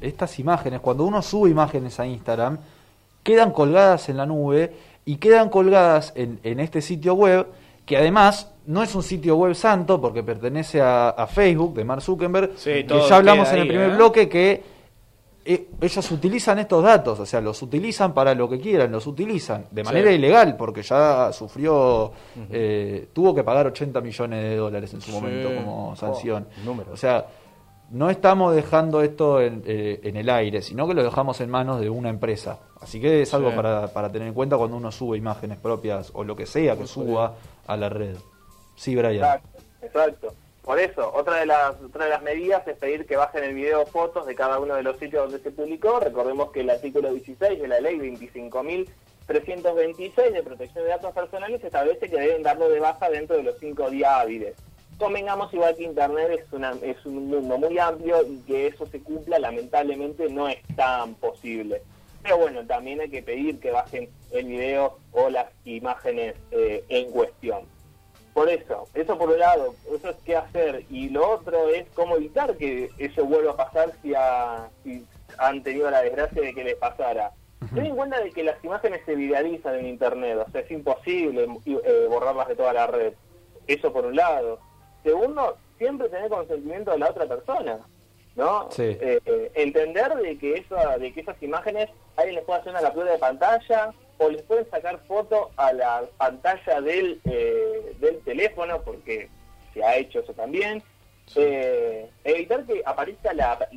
estas 0.00 0.38
imágenes, 0.38 0.80
cuando 0.80 1.04
uno 1.04 1.22
sube 1.22 1.50
imágenes 1.50 1.98
a 2.00 2.06
Instagram, 2.06 2.58
quedan 3.22 3.52
colgadas 3.52 4.08
en 4.08 4.16
la 4.16 4.26
nube 4.26 4.72
y 5.04 5.16
quedan 5.16 5.48
colgadas 5.48 6.12
en, 6.16 6.40
en 6.42 6.60
este 6.60 6.82
sitio 6.82 7.14
web, 7.14 7.46
que 7.86 7.96
además 7.96 8.54
no 8.66 8.82
es 8.82 8.94
un 8.94 9.02
sitio 9.02 9.36
web 9.36 9.54
santo 9.54 10.00
porque 10.00 10.22
pertenece 10.22 10.80
a, 10.80 11.26
Facebook 11.30 11.74
de 11.74 11.84
Mark 11.84 12.02
Zuckerberg, 12.02 12.54
que 12.56 12.86
ya 12.86 13.16
hablamos 13.16 13.50
en 13.52 13.58
el 13.60 13.68
primer 13.68 13.90
¿eh? 13.90 13.94
bloque 13.96 14.28
que 14.28 14.62
eh, 15.46 15.68
ellos 15.80 16.10
utilizan 16.10 16.58
estos 16.58 16.82
datos, 16.82 17.20
o 17.20 17.26
sea, 17.26 17.40
los 17.42 17.60
utilizan 17.60 18.14
para 18.14 18.34
lo 18.34 18.48
que 18.48 18.58
quieran, 18.58 18.90
los 18.90 19.06
utilizan 19.06 19.66
de 19.70 19.84
manera 19.84 20.10
ilegal 20.10 20.56
porque 20.56 20.82
ya 20.82 21.30
sufrió, 21.32 22.12
eh, 22.50 23.08
tuvo 23.12 23.34
que 23.34 23.44
pagar 23.44 23.66
80 23.66 24.00
millones 24.00 24.42
de 24.42 24.56
dólares 24.56 24.94
en 24.94 25.02
su 25.02 25.12
momento 25.12 25.54
como 25.54 25.94
sanción. 25.96 26.46
Oh, 26.66 26.92
o 26.92 26.96
sea, 26.96 27.26
no 27.94 28.10
estamos 28.10 28.54
dejando 28.56 29.00
esto 29.02 29.40
eh, 29.40 30.00
en, 30.02 30.16
el 30.16 30.28
aire, 30.28 30.62
sino 30.62 30.88
que 30.88 30.94
lo 30.94 31.04
dejamos 31.04 31.40
en 31.40 31.48
manos 31.48 31.80
de 31.80 31.88
una 31.88 32.10
empresa. 32.10 32.58
Así 32.80 33.00
que 33.00 33.22
es 33.22 33.32
algo 33.32 33.54
para, 33.54 33.86
para, 33.92 34.10
tener 34.10 34.26
en 34.26 34.34
cuenta 34.34 34.56
cuando 34.56 34.76
uno 34.76 34.90
sube 34.90 35.16
imágenes 35.16 35.58
propias 35.58 36.10
o 36.12 36.24
lo 36.24 36.34
que 36.34 36.44
sea 36.44 36.76
que 36.76 36.88
suba 36.88 37.36
a 37.68 37.76
la 37.76 37.88
red. 37.88 38.16
Sí, 38.74 38.96
Brian. 38.96 39.14
Exacto, 39.14 39.58
exacto. 39.80 40.34
Por 40.62 40.80
eso, 40.80 41.08
otra 41.14 41.36
de 41.36 41.46
las 41.46 41.80
otra 41.80 42.06
de 42.06 42.10
las 42.10 42.22
medidas 42.22 42.66
es 42.66 42.76
pedir 42.76 43.06
que 43.06 43.14
bajen 43.16 43.44
el 43.44 43.54
video 43.54 43.82
o 43.82 43.86
fotos 43.86 44.26
de 44.26 44.34
cada 44.34 44.58
uno 44.58 44.74
de 44.74 44.82
los 44.82 44.98
sitios 44.98 45.30
donde 45.30 45.38
se 45.38 45.52
publicó. 45.52 46.00
Recordemos 46.00 46.50
que 46.50 46.62
el 46.62 46.70
artículo 46.70 47.12
16 47.12 47.62
de 47.62 47.68
la 47.68 47.78
ley 47.78 47.96
25.326 47.98 50.32
de 50.32 50.42
protección 50.42 50.82
de 50.84 50.90
datos 50.90 51.12
personales 51.12 51.62
establece 51.62 52.10
que 52.10 52.16
deben 52.16 52.42
darlo 52.42 52.68
de 52.68 52.80
baja 52.80 53.08
dentro 53.08 53.36
de 53.36 53.44
los 53.44 53.56
cinco 53.60 53.88
días 53.88 54.10
hábiles 54.14 54.56
convengamos 54.98 55.52
igual 55.52 55.76
que 55.76 55.84
Internet 55.84 56.40
es, 56.44 56.52
una, 56.52 56.72
es 56.82 57.04
un 57.04 57.28
mundo 57.28 57.58
muy 57.58 57.78
amplio 57.78 58.22
y 58.26 58.38
que 58.46 58.68
eso 58.68 58.86
se 58.86 59.00
cumpla 59.00 59.38
lamentablemente 59.38 60.28
no 60.28 60.48
es 60.48 60.58
tan 60.76 61.14
posible. 61.14 61.82
Pero 62.22 62.38
bueno, 62.38 62.66
también 62.66 63.00
hay 63.00 63.10
que 63.10 63.22
pedir 63.22 63.60
que 63.60 63.70
bajen 63.70 64.08
el 64.32 64.46
video 64.46 64.98
o 65.12 65.28
las 65.28 65.46
imágenes 65.64 66.34
eh, 66.50 66.82
en 66.88 67.10
cuestión. 67.10 67.62
Por 68.32 68.48
eso, 68.48 68.88
eso 68.94 69.16
por 69.16 69.30
un 69.30 69.38
lado, 69.38 69.74
eso 69.94 70.08
es 70.08 70.16
qué 70.24 70.34
hacer. 70.34 70.84
Y 70.90 71.10
lo 71.10 71.30
otro 71.30 71.68
es 71.68 71.86
cómo 71.94 72.16
evitar 72.16 72.56
que 72.56 72.90
eso 72.98 73.24
vuelva 73.24 73.52
a 73.52 73.56
pasar 73.56 73.92
si, 74.02 74.12
si 74.82 75.04
han 75.38 75.62
tenido 75.62 75.90
la 75.90 76.02
desgracia 76.02 76.42
de 76.42 76.54
que 76.54 76.64
les 76.64 76.76
pasara. 76.76 77.32
Ten 77.72 77.86
en 77.86 77.96
cuenta 77.96 78.20
de 78.20 78.30
que 78.30 78.42
las 78.42 78.62
imágenes 78.64 79.02
se 79.06 79.14
viralizan 79.14 79.76
en 79.76 79.86
Internet, 79.86 80.38
o 80.46 80.50
sea, 80.50 80.60
es 80.60 80.70
imposible 80.70 81.46
eh, 81.66 82.06
borrarlas 82.08 82.48
de 82.48 82.56
toda 82.56 82.72
la 82.72 82.86
red. 82.86 83.14
Eso 83.66 83.92
por 83.92 84.06
un 84.06 84.16
lado. 84.16 84.60
Segundo, 85.04 85.56
siempre 85.78 86.08
tener 86.08 86.30
consentimiento 86.30 86.90
de 86.92 86.98
la 86.98 87.10
otra 87.10 87.26
persona, 87.26 87.78
¿no? 88.34 88.68
Eh, 88.78 89.20
eh, 89.24 89.52
entender 89.54 90.14
de 90.16 90.38
que, 90.38 90.54
esa, 90.54 90.98
de 90.98 91.12
que 91.12 91.20
esas 91.20 91.40
imágenes 91.42 91.90
alguien 92.16 92.36
les 92.36 92.44
puede 92.44 92.60
hacer 92.60 92.72
una 92.72 92.80
captura 92.80 93.12
de 93.12 93.18
pantalla 93.18 93.92
o 94.18 94.30
les 94.30 94.42
pueden 94.42 94.68
sacar 94.70 94.98
foto 95.06 95.50
a 95.56 95.72
la 95.72 96.04
pantalla 96.16 96.80
del, 96.80 97.20
eh, 97.24 97.94
del 98.00 98.18
teléfono, 98.20 98.80
porque 98.82 99.28
se 99.72 99.84
ha 99.84 99.96
hecho 99.96 100.20
eso 100.20 100.32
también. 100.32 100.82
evitar 102.24 102.64
que 102.64 102.82
aparezca 102.84 103.32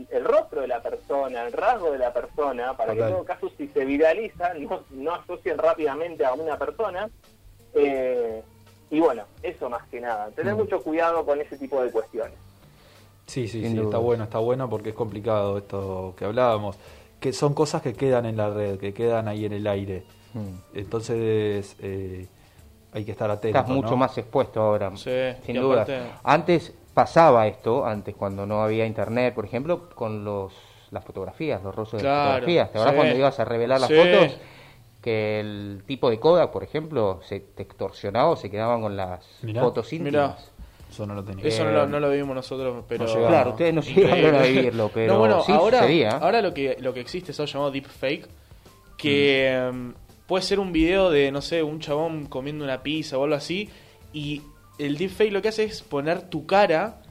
el 0.09 0.23
rostro 0.23 0.61
de 0.61 0.67
la 0.67 0.81
persona, 0.81 1.45
el 1.45 1.53
rasgo 1.53 1.91
de 1.91 1.99
la 1.99 2.13
persona, 2.13 2.75
para 2.77 2.93
que 2.93 3.01
en 3.01 3.11
todo 3.11 3.25
caso 3.25 3.51
si 3.57 3.67
se 3.69 3.83
viraliza 3.85 4.53
no, 4.53 4.83
no 4.91 5.15
asocien 5.15 5.57
rápidamente 5.57 6.23
a 6.25 6.33
una 6.33 6.57
persona. 6.57 7.09
Eh, 7.73 8.41
y 8.89 8.99
bueno, 8.99 9.23
eso 9.43 9.69
más 9.69 9.85
que 9.89 9.99
nada, 9.99 10.29
tener 10.31 10.55
mm. 10.55 10.57
mucho 10.57 10.81
cuidado 10.81 11.25
con 11.25 11.39
ese 11.41 11.57
tipo 11.57 11.81
de 11.81 11.91
cuestiones. 11.91 12.33
Sí, 13.25 13.47
sí, 13.47 13.61
sí, 13.67 13.77
está 13.77 13.97
bueno, 13.97 14.23
está 14.23 14.39
bueno 14.39 14.69
porque 14.69 14.89
es 14.89 14.95
complicado 14.95 15.57
esto 15.57 16.13
que 16.17 16.25
hablábamos, 16.25 16.77
que 17.19 17.33
son 17.33 17.53
cosas 17.53 17.81
que 17.81 17.93
quedan 17.93 18.25
en 18.25 18.37
la 18.37 18.49
red, 18.49 18.79
que 18.79 18.93
quedan 18.93 19.27
ahí 19.27 19.45
en 19.45 19.53
el 19.53 19.67
aire. 19.67 20.03
Mm. 20.33 20.77
Entonces 20.77 21.75
eh, 21.81 22.25
hay 22.93 23.03
que 23.03 23.11
estar 23.11 23.29
atento. 23.29 23.57
Estás 23.57 23.69
mucho 23.69 23.97
más 23.97 24.17
expuesto 24.17 24.61
ahora, 24.61 24.95
sí, 24.95 25.11
sin 25.45 25.57
duda. 25.57 25.85
Antes 26.23 26.73
pasaba 26.93 27.47
esto, 27.47 27.85
antes 27.85 28.15
cuando 28.15 28.45
no 28.45 28.63
había 28.63 28.85
internet, 28.85 29.33
por 29.33 29.45
ejemplo, 29.45 29.89
con 29.89 30.23
los 30.23 30.53
las 30.91 31.03
fotografías, 31.03 31.61
los 31.63 31.75
rostros 31.75 32.01
de 32.01 32.07
fotografías. 32.07 32.71
¿Te 32.71 32.77
acuerdas 32.77 32.95
cuando 32.95 33.17
ibas 33.17 33.39
a 33.39 33.45
revelar 33.45 33.81
las 33.81 33.89
fotos? 33.89 34.37
Que 35.01 35.39
el 35.39 35.83
tipo 35.85 36.09
de 36.09 36.19
Kodak, 36.19 36.51
por 36.51 36.63
ejemplo, 36.63 37.19
se 37.23 37.39
te 37.39 37.63
extorsionaba 37.63 38.29
o 38.29 38.35
se 38.35 38.49
quedaban 38.49 38.81
con 38.81 38.97
las 38.97 39.23
fotos 39.59 39.91
íntimas. 39.93 40.51
Eso 40.89 41.05
no 41.05 41.13
lo 41.15 41.23
tenía. 41.23 41.45
Eso 41.45 41.65
no 41.65 41.99
lo, 41.99 42.09
vimos 42.09 42.35
nosotros, 42.35 42.85
pero... 42.87 43.05
claro, 43.05 43.51
ustedes 43.51 43.73
no 43.73 43.81
llegaron 43.81 44.35
a 44.35 44.41
vivirlo, 44.43 44.89
pero 44.93 45.13
no, 45.13 45.19
bueno, 45.19 45.43
ahora, 45.47 45.85
ahora 46.21 46.41
lo 46.41 46.53
que, 46.53 46.77
lo 46.79 46.93
que 46.93 47.01
existe 47.01 47.31
es 47.31 47.39
algo 47.39 47.51
llamado 47.51 47.71
deepfake, 47.71 48.27
que 48.97 49.51
em, 49.51 49.93
puede 50.25 50.43
ser 50.43 50.59
un 50.59 50.71
video 50.71 51.09
de, 51.09 51.31
no 51.31 51.41
sé, 51.41 51.61
un 51.61 51.79
chabón 51.79 52.25
comiendo 52.27 52.63
una 52.63 52.83
pizza 52.83 53.17
o 53.17 53.23
algo 53.25 53.35
así, 53.35 53.69
y 54.13 54.41
el 54.79 54.97
deepfake 54.97 55.31
lo 55.31 55.41
que 55.41 55.49
hace 55.49 55.65
es 55.65 55.81
poner 55.81 56.29
tu 56.29 56.45
cara 56.45 57.01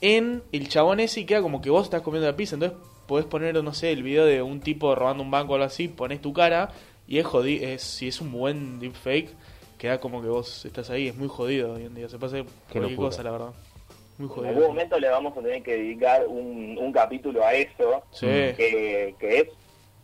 en 0.00 0.42
el 0.52 0.68
chabón 0.68 1.00
ese 1.00 1.20
y 1.20 1.24
queda 1.24 1.42
como 1.42 1.60
que 1.60 1.70
vos 1.70 1.84
estás 1.84 2.02
comiendo 2.02 2.28
la 2.28 2.36
pizza, 2.36 2.54
entonces 2.54 2.78
podés 3.06 3.26
poner, 3.26 3.62
no 3.62 3.74
sé, 3.74 3.92
el 3.92 4.02
video 4.02 4.24
de 4.24 4.40
un 4.42 4.60
tipo 4.60 4.94
robando 4.94 5.22
un 5.22 5.30
banco 5.30 5.52
o 5.52 5.56
algo 5.56 5.66
así, 5.66 5.88
pones 5.88 6.20
tu 6.20 6.32
cara 6.32 6.70
y 7.06 7.18
es 7.18 7.26
jodido, 7.26 7.66
es, 7.66 7.82
si 7.82 8.08
es 8.08 8.20
un 8.20 8.32
buen 8.32 8.78
deepfake, 8.78 9.30
queda 9.78 10.00
como 10.00 10.22
que 10.22 10.28
vos 10.28 10.64
estás 10.64 10.90
ahí, 10.90 11.08
es 11.08 11.16
muy 11.16 11.28
jodido 11.28 11.74
hoy 11.74 11.84
en 11.84 11.94
día, 11.94 12.08
se 12.08 12.18
pasa 12.18 12.44
cualquier 12.70 12.96
cosa, 12.96 13.22
la 13.22 13.30
verdad. 13.30 13.52
Muy 14.18 14.28
jodido. 14.28 14.44
En 14.44 14.56
algún 14.56 14.68
momento 14.68 14.98
le 14.98 15.08
vamos 15.08 15.36
a 15.36 15.42
tener 15.42 15.62
que 15.62 15.76
dedicar 15.76 16.26
un, 16.26 16.78
un 16.80 16.92
capítulo 16.92 17.44
a 17.44 17.52
eso, 17.52 18.02
que, 18.18 19.14
que 19.18 19.38
es, 19.38 19.48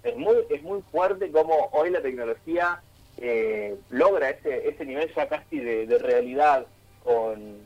es, 0.04 0.16
muy, 0.16 0.36
es 0.50 0.62
muy 0.62 0.82
fuerte 0.92 1.30
como 1.30 1.70
hoy 1.72 1.90
la 1.90 2.02
tecnología 2.02 2.80
eh, 3.18 3.76
logra 3.90 4.30
ese, 4.30 4.68
ese 4.68 4.84
nivel 4.84 5.12
ya 5.14 5.28
casi 5.28 5.58
de, 5.58 5.86
de 5.86 5.98
realidad 5.98 6.66
con, 7.04 7.58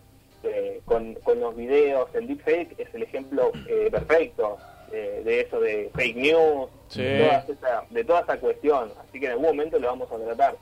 eh, 0.45 0.81
con, 0.85 1.15
con, 1.15 1.41
los 1.41 1.57
videos. 1.57 2.09
El 2.15 2.29
deepfake 2.29 2.79
es 2.79 2.95
el 2.95 3.03
ejemplo 3.03 3.53
eh, 3.69 3.89
perfecto 3.91 4.59
de 4.91 5.41
eso 5.41 5.61
de 5.61 5.91
fake 5.95 6.17
news, 6.17 6.71
de 6.95 8.05
toda 8.05 8.21
esa 8.21 8.39
cuestión. 8.39 8.91
Así 9.01 9.21
que 9.21 9.27
en 9.27 9.33
algún 9.33 9.47
momento 9.47 9.79
lo 9.79 9.89
vamos 9.89 10.11
a 10.11 10.17
tratar. 10.17 10.57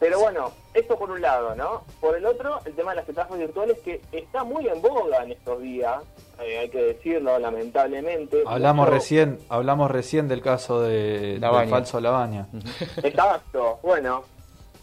Pero 0.00 0.18
bueno, 0.18 0.50
esto 0.72 0.98
por 0.98 1.10
un 1.10 1.20
lado, 1.20 1.54
¿no? 1.54 1.84
Por 2.00 2.16
el 2.16 2.24
otro, 2.24 2.58
el 2.64 2.74
tema 2.74 2.92
de 2.92 2.96
las 2.96 3.08
estafas 3.08 3.38
virtuales 3.38 3.78
que 3.80 4.00
está 4.12 4.44
muy 4.44 4.66
en 4.66 4.80
boga 4.80 5.22
en 5.22 5.32
estos 5.32 5.60
días, 5.60 6.02
eh, 6.40 6.58
hay 6.58 6.70
que 6.70 6.82
decirlo, 6.82 7.38
lamentablemente. 7.38 8.42
Hablamos 8.46 8.88
recién, 8.88 9.38
hablamos 9.50 9.90
recién 9.90 10.26
del 10.26 10.40
caso 10.40 10.80
de 10.80 11.38
del 11.38 11.68
falso 11.68 12.00
Labaña. 12.00 12.48
Exacto, 13.02 13.78
bueno, 13.82 14.24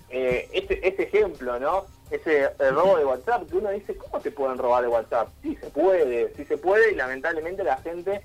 eh, 0.09 0.47
ese, 0.53 0.79
ese 0.87 1.03
ejemplo, 1.03 1.59
¿no? 1.59 1.85
Ese 2.11 2.49
robo 2.71 2.97
de 2.97 3.05
WhatsApp, 3.05 3.49
que 3.49 3.57
uno 3.57 3.71
dice, 3.71 3.97
¿cómo 3.97 4.21
te 4.21 4.29
pueden 4.29 4.59
robar 4.59 4.83
de 4.83 4.89
WhatsApp? 4.89 5.29
Sí 5.41 5.57
se 5.59 5.67
puede, 5.71 6.31
sí 6.35 6.45
se 6.45 6.59
puede, 6.59 6.91
y 6.91 6.95
lamentablemente 6.95 7.63
la 7.63 7.77
gente 7.77 8.21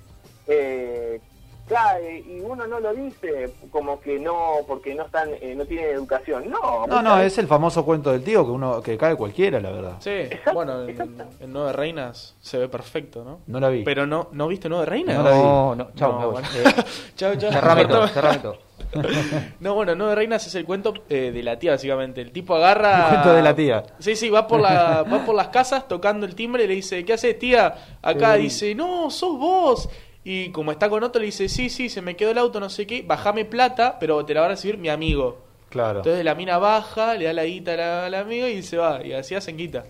eh, 0.47 1.19
cae 1.67 2.19
y 2.19 2.41
uno 2.41 2.67
no 2.67 2.79
lo 2.79 2.93
dice 2.93 3.53
como 3.71 3.99
que 4.01 4.19
no 4.19 4.57
porque 4.67 4.93
no 4.93 5.03
están 5.05 5.29
eh, 5.41 5.53
no 5.55 5.65
tienen 5.65 5.91
educación 5.91 6.49
no 6.49 6.85
no 6.87 7.01
no 7.01 7.19
es 7.19 7.37
el 7.37 7.47
famoso 7.47 7.85
cuento 7.85 8.11
del 8.11 8.23
tío 8.23 8.43
que 8.45 8.51
uno 8.51 8.81
que 8.81 8.97
cae 8.97 9.15
cualquiera 9.15 9.61
la 9.61 9.71
verdad 9.71 9.95
sí 9.99 10.29
bueno 10.53 10.85
en, 10.85 11.27
Nueve 11.47 11.73
Reinas 11.73 12.35
se 12.41 12.57
ve 12.57 12.67
perfecto 12.67 13.23
no 13.23 13.39
no 13.47 13.59
la 13.59 13.69
vi 13.69 13.83
pero 13.83 14.05
no 14.05 14.27
no 14.33 14.47
viste 14.47 14.67
Nueve 14.67 14.85
Reinas 14.85 15.17
no, 15.17 15.23
no, 15.23 15.75
no 15.75 15.91
chao 15.95 16.19
no, 16.19 16.31
bueno. 16.31 16.47
eh, 16.53 16.83
chao 17.15 17.35
chao 17.35 17.51
cerrame 17.51 17.85
todo, 17.85 18.07
cerrame 18.07 18.39
todo. 18.39 18.73
no, 19.59 19.73
bueno, 19.73 19.95
Nueve 19.95 20.13
Reinas 20.13 20.45
es 20.45 20.53
el 20.53 20.65
cuento 20.65 20.93
eh, 21.09 21.31
de 21.33 21.41
la 21.41 21.57
tía, 21.57 21.71
básicamente. 21.71 22.21
El 22.21 22.31
tipo 22.31 22.55
agarra. 22.55 23.05
El 23.05 23.09
cuento 23.09 23.33
de 23.33 23.41
la 23.41 23.55
tía. 23.55 23.83
Sí, 23.97 24.15
sí, 24.15 24.29
va 24.29 24.45
por, 24.45 24.59
la, 24.59 25.03
va 25.03 25.25
por 25.25 25.33
las 25.33 25.47
casas 25.47 25.87
tocando 25.87 26.27
el 26.27 26.35
timbre 26.35 26.65
y 26.65 26.67
le 26.67 26.75
dice: 26.75 27.03
¿Qué 27.03 27.13
haces, 27.13 27.39
tía? 27.39 27.73
Acá 28.01 28.35
dice: 28.35 28.75
No, 28.75 29.09
sos 29.09 29.37
vos. 29.37 29.89
Y 30.23 30.51
como 30.51 30.71
está 30.71 30.89
con 30.89 31.03
otro, 31.03 31.19
le 31.19 31.27
dice, 31.27 31.49
sí, 31.49 31.69
sí, 31.69 31.89
se 31.89 32.01
me 32.01 32.15
quedó 32.15 32.31
el 32.31 32.37
auto, 32.37 32.59
no 32.59 32.69
sé 32.69 32.87
qué, 32.87 33.01
bajame 33.01 33.43
plata, 33.43 33.97
pero 33.99 34.25
te 34.25 34.33
la 34.33 34.41
va 34.41 34.45
a 34.47 34.49
recibir 34.49 34.77
mi 34.77 34.89
amigo. 34.89 35.39
Claro. 35.69 35.99
Entonces 35.99 36.23
la 36.23 36.35
mina 36.35 36.57
baja, 36.59 37.15
le 37.15 37.25
da 37.25 37.33
la 37.33 37.43
guita 37.45 38.05
al 38.05 38.13
amigo 38.13 38.47
y 38.47 38.61
se 38.63 38.77
va. 38.77 39.03
Y 39.03 39.11
así 39.11 39.35
hacen 39.35 39.57
guita. 39.57 39.83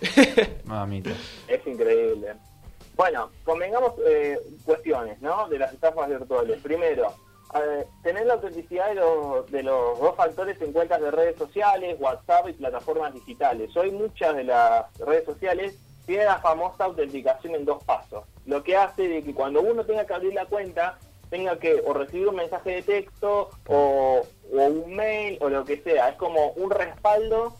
Mamita. 0.64 1.10
Es 1.46 1.64
increíble. 1.66 2.34
Bueno, 2.96 3.30
convengamos 3.44 3.92
eh, 4.06 4.38
cuestiones, 4.64 5.20
¿no? 5.20 5.48
De 5.48 5.58
las 5.58 5.72
estafas 5.72 6.08
virtuales. 6.08 6.60
Primero, 6.60 7.12
eh, 7.54 7.86
tener 8.02 8.26
la 8.26 8.34
autenticidad 8.34 8.88
de 8.88 8.94
los, 8.96 9.50
de 9.52 9.62
los 9.62 10.00
dos 10.00 10.16
factores 10.16 10.60
en 10.60 10.72
cuentas 10.72 11.00
de 11.00 11.10
redes 11.12 11.36
sociales, 11.36 11.96
WhatsApp 12.00 12.48
y 12.48 12.54
plataformas 12.54 13.14
digitales. 13.14 13.76
Hoy 13.76 13.92
muchas 13.92 14.34
de 14.34 14.44
las 14.44 14.98
redes 14.98 15.24
sociales 15.26 15.78
tienen 16.06 16.26
la 16.26 16.38
famosa 16.38 16.84
autenticación 16.84 17.54
en 17.54 17.64
dos 17.64 17.84
pasos 17.84 18.24
lo 18.48 18.64
que 18.64 18.76
hace 18.76 19.06
de 19.06 19.22
que 19.22 19.34
cuando 19.34 19.60
uno 19.60 19.84
tenga 19.84 20.06
que 20.06 20.14
abrir 20.14 20.32
la 20.32 20.46
cuenta, 20.46 20.98
tenga 21.28 21.58
que 21.58 21.82
o 21.84 21.92
recibir 21.92 22.26
un 22.28 22.36
mensaje 22.36 22.70
de 22.70 22.82
texto 22.82 23.50
o, 23.68 24.22
un 24.50 24.96
mail 24.96 25.36
o 25.42 25.50
lo 25.50 25.64
que 25.66 25.76
sea. 25.82 26.08
Es 26.08 26.16
como 26.16 26.52
un 26.52 26.70
respaldo 26.70 27.54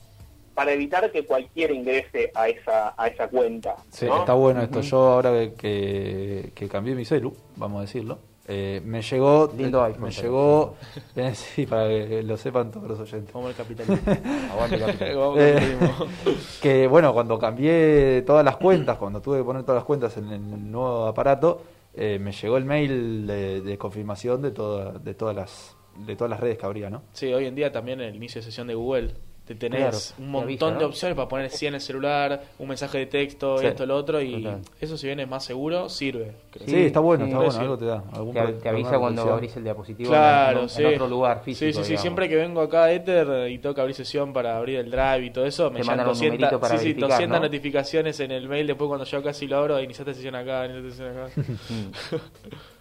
para 0.55 0.73
evitar 0.73 1.13
que 1.13 1.27
cualquiera 1.27 1.75
ingrese 1.75 2.33
a 2.35 2.49
esa, 2.49 2.95
a 2.97 3.07
esa 3.07 3.29
cuenta. 3.29 3.77
Sí, 3.91 4.07
está 4.07 4.33
bueno 4.33 4.63
esto. 4.63 4.81
Yo 4.81 4.99
ahora 4.99 5.31
que, 5.57 6.53
que 6.55 6.69
cambié 6.69 6.95
mi 6.95 7.05
celu, 7.05 7.37
vamos 7.57 7.79
a 7.79 7.81
decirlo, 7.83 8.19
eh, 8.51 8.81
me 8.83 9.03
llegó, 9.03 9.53
me 9.55 10.11
llegó, 10.11 10.77
eh, 11.17 11.35
sí, 11.35 11.67
para 11.67 11.87
que 11.87 12.23
lo 12.23 12.35
sepan 12.39 12.71
todos 12.71 12.89
los 12.89 13.01
oyentes. 13.01 13.31
Como 13.31 13.51
el 13.51 13.55
capitalismo. 13.55 14.11
Aguante 14.53 14.77
el 14.77 14.81
capitalismo. 14.81 15.35
Eh, 15.37 15.77
que 16.63 16.87
bueno, 16.87 17.13
cuando 17.13 17.39
cambié 17.39 18.23
todas 18.27 18.43
las 18.43 18.57
cuentas, 18.57 18.97
cuando 18.97 19.21
tuve 19.21 19.39
que 19.39 19.45
poner 19.45 19.65
todas 19.65 19.81
las 19.81 19.85
cuentas 19.85 20.17
en 20.17 20.33
el 20.33 20.73
nuevo 20.73 21.07
aparato, 21.07 21.63
me 21.95 22.33
llegó 22.33 22.57
el 22.57 22.65
mail 22.65 23.27
de, 23.27 23.77
confirmación 23.77 24.41
de, 24.41 24.53
toda, 24.53 24.93
de 24.93 25.15
todas 25.15 25.37
las 25.37 25.77
de 26.07 26.15
todas 26.15 26.31
las 26.31 26.39
redes 26.39 26.57
que 26.57 26.65
habría, 26.65 26.89
¿no? 26.89 27.03
Sí, 27.13 27.35
hoy 27.35 27.47
en 27.47 27.57
día 27.57 27.73
también 27.73 28.01
en 28.01 28.11
el 28.11 28.15
inicio 28.15 28.41
de 28.41 28.45
sesión 28.45 28.69
de 28.69 28.75
Google 28.77 29.15
te 29.49 29.55
tenés 29.55 30.15
un 30.19 30.31
montón 30.31 30.79
de 30.79 30.85
opciones 30.85 31.17
para 31.17 31.27
poner 31.27 31.51
sí 31.51 31.67
en 31.67 31.75
el 31.75 31.81
celular, 31.81 32.43
un 32.59 32.69
mensaje 32.69 32.99
de 32.99 33.07
texto, 33.07 33.59
esto, 33.63 33.87
lo 33.87 33.97
otro, 33.97 34.21
y 34.21 34.47
eso 34.79 34.99
si 34.99 35.07
bien 35.07 35.21
es 35.21 35.29
más 35.29 35.43
seguro, 35.43 35.89
sirve. 35.89 36.33
Sí, 36.67 36.77
está 36.77 37.01
bueno, 37.01 37.25
está 37.25 37.39
bueno, 37.39 37.59
algo 37.59 37.79
te 37.79 37.87
da. 37.87 38.05
te, 38.63 38.69
avisa 38.69 38.99
cuando 38.99 39.23
abrís 39.23 39.57
el 39.57 39.65
diapositivo 39.65 40.11
claro, 40.11 40.67
en, 40.77 40.87
otro 40.87 41.09
lugar 41.09 41.43
físico. 41.43 41.73
Sí, 41.73 41.85
sí, 41.85 41.97
sí, 41.97 41.97
siempre 41.97 42.29
que 42.29 42.37
vengo 42.37 42.61
acá 42.61 42.85
a 42.85 42.93
Ether 42.93 43.51
y 43.51 43.59
toca 43.59 43.81
abrir 43.81 43.97
sesión 43.97 44.35
para 44.35 44.59
abrir 44.59 44.81
el 44.81 44.91
drive 44.91 45.25
y 45.25 45.31
todo 45.31 45.47
eso, 45.47 45.71
me 45.71 45.81
llegan 45.81 46.05
200, 46.05 46.61
para 46.61 46.79
sí, 46.79 46.93
200 46.93 47.41
notificaciones 47.41 48.21
en 48.21 48.33
el 48.33 48.49
mail, 48.51 48.67
después 48.67 48.89
cuando 48.89 49.07
yo 49.07 49.23
casi 49.23 49.47
lo 49.47 49.57
abro, 49.57 49.81
iniciaste 49.81 50.13
sesión 50.13 50.35
acá, 50.35 50.67
iniciaste 50.67 50.91
sesión 50.91 51.17
acá. 51.17 51.33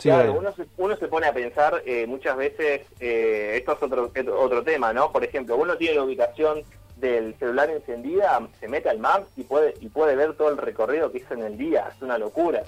claro, 0.00 0.34
uno 0.34 0.52
se, 0.52 0.66
uno 0.76 0.96
se 0.96 1.08
pone 1.08 1.26
a 1.26 1.32
pensar 1.32 1.82
eh, 1.84 2.06
muchas 2.06 2.36
veces, 2.36 2.82
eh, 3.00 3.54
esto 3.56 3.72
es 3.72 3.82
otro, 3.82 4.10
otro 4.38 4.62
tema, 4.62 4.92
¿no? 4.92 5.12
Por 5.12 5.24
ejemplo, 5.24 5.56
uno 5.56 5.76
tiene 5.76 5.96
la 5.96 6.04
ubicación 6.04 6.62
del 6.96 7.34
celular 7.38 7.70
encendida, 7.70 8.40
se 8.58 8.68
mete 8.68 8.88
al 8.88 8.98
map 8.98 9.24
y 9.36 9.44
puede 9.44 9.74
y 9.80 9.88
puede 9.88 10.16
ver 10.16 10.34
todo 10.34 10.50
el 10.50 10.58
recorrido 10.58 11.12
que 11.12 11.18
hizo 11.18 11.34
en 11.34 11.44
el 11.44 11.56
día, 11.56 11.90
es 11.94 12.02
una 12.02 12.18
locura. 12.18 12.62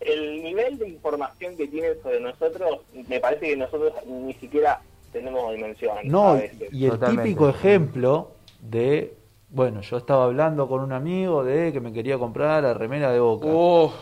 el, 0.00 0.42
nivel 0.42 0.78
de 0.78 0.88
información 0.88 1.56
que 1.56 1.66
tiene 1.68 1.94
sobre 2.02 2.20
nosotros, 2.20 2.80
me 3.08 3.20
parece 3.20 3.48
que 3.48 3.56
nosotros 3.56 3.92
ni 4.06 4.34
siquiera 4.34 4.80
tenemos 5.12 5.54
dimensión. 5.54 5.96
No, 6.04 6.38
y 6.70 6.86
el 6.86 6.98
típico 6.98 7.48
ejemplo 7.48 8.32
de, 8.60 9.14
bueno, 9.48 9.80
yo 9.80 9.96
estaba 9.96 10.24
hablando 10.24 10.68
con 10.68 10.80
un 10.80 10.92
amigo 10.92 11.42
de 11.42 11.72
que 11.72 11.80
me 11.80 11.92
quería 11.92 12.18
comprar 12.18 12.62
la 12.62 12.74
remera 12.74 13.12
de 13.12 13.20
Boca. 13.20 13.46
Oh 13.48 13.92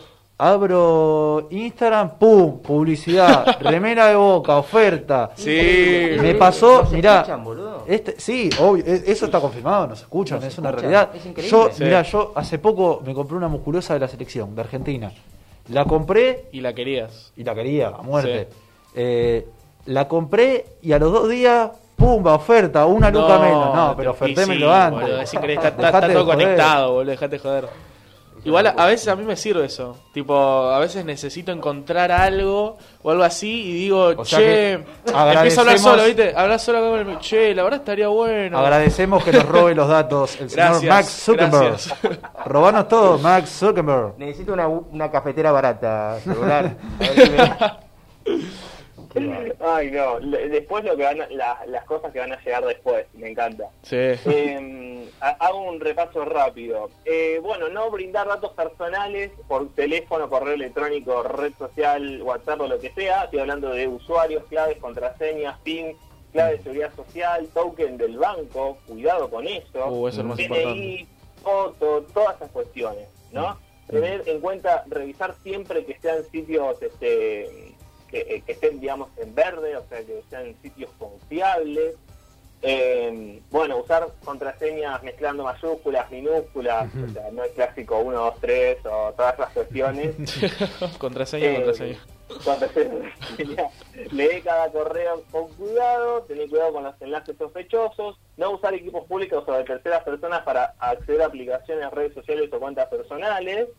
abro 0.41 1.47
Instagram, 1.51 2.17
pum, 2.17 2.57
publicidad, 2.61 3.57
remera 3.61 4.07
de 4.07 4.15
boca, 4.15 4.57
oferta. 4.57 5.29
Sí. 5.35 6.17
Me 6.19 6.33
pasó, 6.33 6.87
mirá, 6.91 7.23
este, 7.85 8.19
sí, 8.19 8.49
obvio, 8.59 8.83
e, 8.83 9.03
eso 9.05 9.25
está 9.25 9.39
confirmado, 9.39 9.85
nos 9.85 10.01
escuchan, 10.01 10.41
es 10.43 10.57
una 10.57 10.71
realidad. 10.71 11.11
yo, 11.47 11.69
mirá, 11.79 12.01
yo 12.01 12.31
hace 12.35 12.57
poco 12.57 13.03
me 13.05 13.13
compré 13.13 13.37
una 13.37 13.49
musculosa 13.49 13.93
de 13.93 13.99
la 13.99 14.07
selección, 14.07 14.55
de 14.55 14.61
Argentina. 14.61 15.11
La 15.69 15.85
compré. 15.85 16.45
Y 16.51 16.61
la 16.61 16.73
querías. 16.73 17.31
Y 17.37 17.43
la 17.43 17.53
quería, 17.53 17.89
a 17.89 18.01
muerte. 18.01 18.47
Eh, 18.95 19.47
la 19.85 20.07
compré 20.07 20.65
y 20.81 20.91
a 20.91 20.97
los 20.97 21.11
dos 21.11 21.29
días 21.29 21.69
pumba, 21.95 22.33
oferta, 22.33 22.87
una 22.87 23.11
luca 23.11 23.37
menos. 23.37 23.75
No, 23.75 23.93
pero 23.95 24.11
ofertémelo 24.11 24.73
antes. 24.73 25.31
está, 25.35 25.67
está, 25.67 26.11
todo 26.11 26.25
conectado, 26.25 26.93
boludo, 26.93 27.11
dejate 27.11 27.37
joder. 27.37 27.90
Igual 28.43 28.73
a, 28.75 28.85
veces 28.87 29.07
a 29.07 29.15
mí 29.15 29.23
me 29.23 29.35
sirve 29.35 29.65
eso. 29.65 29.97
Tipo, 30.13 30.35
a 30.35 30.79
veces 30.79 31.05
necesito 31.05 31.51
encontrar 31.51 32.11
algo 32.11 32.77
o 33.03 33.11
algo 33.11 33.23
así 33.23 33.49
y 33.49 33.73
digo, 33.73 34.23
che, 34.23 34.73
empiezo 35.05 35.59
a 35.59 35.61
hablar 35.61 35.79
solo, 35.79 36.05
¿viste? 36.05 36.33
Hablar 36.35 36.59
solo 36.59 36.89
con 36.89 37.09
el 37.11 37.19
che, 37.19 37.53
la 37.53 37.63
verdad 37.63 37.81
estaría 37.81 38.07
bueno. 38.07 38.57
Agradecemos 38.57 39.23
que 39.23 39.31
nos 39.31 39.45
robe 39.45 39.75
los 39.75 39.87
datos 39.87 40.39
el 40.41 40.49
señor 40.49 40.83
Max 40.85 41.07
Zuckerberg. 41.23 41.77
Robanos 42.45 42.87
todo, 42.87 43.19
Max 43.19 43.49
Zuckerberg. 43.51 44.15
Necesito 44.17 44.53
una, 44.53 44.67
una 44.67 45.11
cafetera 45.11 45.51
barata, 45.51 46.17
celular. 46.23 46.75
Ay, 49.59 49.91
no. 49.91 50.19
Después 50.19 50.83
lo 50.83 50.95
que 50.95 51.03
van 51.03 51.19
las 51.67 51.85
cosas 51.85 52.11
que 52.11 52.19
van 52.19 52.31
a 52.31 52.41
llegar 52.41 52.65
después, 52.65 53.05
me 53.13 53.29
encanta. 53.29 53.69
Sí. 53.83 53.97
Em, 54.25 55.05
hago 55.19 55.63
un 55.63 55.79
repaso 55.79 56.25
rápido. 56.25 56.89
Eh, 57.05 57.39
bueno, 57.41 57.69
no 57.69 57.89
brindar 57.91 58.27
datos 58.27 58.53
personales 58.53 59.31
por 59.47 59.69
teléfono, 59.73 60.29
correo 60.29 60.53
electrónico, 60.53 61.23
red 61.23 61.53
social, 61.57 62.21
WhatsApp 62.21 62.61
o 62.61 62.67
lo 62.67 62.79
que 62.79 62.91
sea. 62.91 63.25
Estoy 63.25 63.39
hablando 63.39 63.71
de 63.71 63.87
usuarios, 63.87 64.43
claves, 64.45 64.77
contraseñas, 64.77 65.59
PIN, 65.59 65.95
clave 66.31 66.57
de 66.57 66.63
seguridad 66.63 66.95
social, 66.95 67.47
token 67.53 67.97
del 67.97 68.17
banco. 68.17 68.77
Cuidado 68.87 69.29
con 69.29 69.47
eso. 69.47 69.87
Uh, 69.87 70.07
eso 70.07 70.21
es 70.21 70.27
más 70.27 70.37
DNI, 70.37 71.07
foto, 71.43 72.05
todas 72.13 72.37
esas 72.37 72.51
cuestiones, 72.51 73.07
¿no? 73.31 73.57
Tener 73.87 74.23
en 74.25 74.39
cuenta, 74.39 74.85
revisar 74.87 75.35
siempre 75.43 75.83
que 75.83 75.99
sean 75.99 76.23
sitios 76.31 76.81
este, 76.81 77.75
eh, 78.11 78.43
que, 78.45 78.51
estén, 78.51 78.79
digamos, 78.79 79.09
en 79.17 79.33
verde, 79.33 79.77
o 79.77 79.83
sea, 79.87 79.99
que 79.99 80.21
sean 80.29 80.55
sitios 80.61 80.91
confiables. 80.97 81.95
Eh, 82.63 83.41
bueno, 83.49 83.77
usar 83.77 84.07
contraseñas 84.23 85.01
mezclando 85.01 85.43
mayúsculas, 85.43 86.11
minúsculas, 86.11 86.89
o 86.93 87.11
sea, 87.11 87.31
no 87.31 87.43
es 87.43 87.51
clásico 87.53 87.97
1, 87.99 88.17
2, 88.17 88.35
3 88.39 88.77
o 88.85 89.13
todas 89.13 89.39
las 89.39 89.49
cuestiones. 89.49 90.15
contraseña, 90.99 91.45
eh, 91.45 91.55
contraseña. 91.55 91.99
Contraseña. 92.43 93.13
Lee 94.11 94.41
cada 94.43 94.71
correo 94.71 95.23
con 95.31 95.47
cuidado, 95.53 96.21
tener 96.23 96.49
cuidado 96.49 96.73
con 96.73 96.83
los 96.83 97.01
enlaces 97.01 97.35
sospechosos, 97.35 98.19
no 98.37 98.51
usar 98.51 98.75
equipos 98.75 99.05
públicos 99.05 99.43
o 99.47 99.53
de 99.53 99.63
terceras 99.63 100.03
personas 100.03 100.43
para 100.43 100.75
acceder 100.79 101.23
a 101.23 101.25
aplicaciones, 101.25 101.89
redes 101.91 102.13
sociales 102.13 102.47
o 102.53 102.59
cuentas 102.59 102.87
personales. 102.89 103.69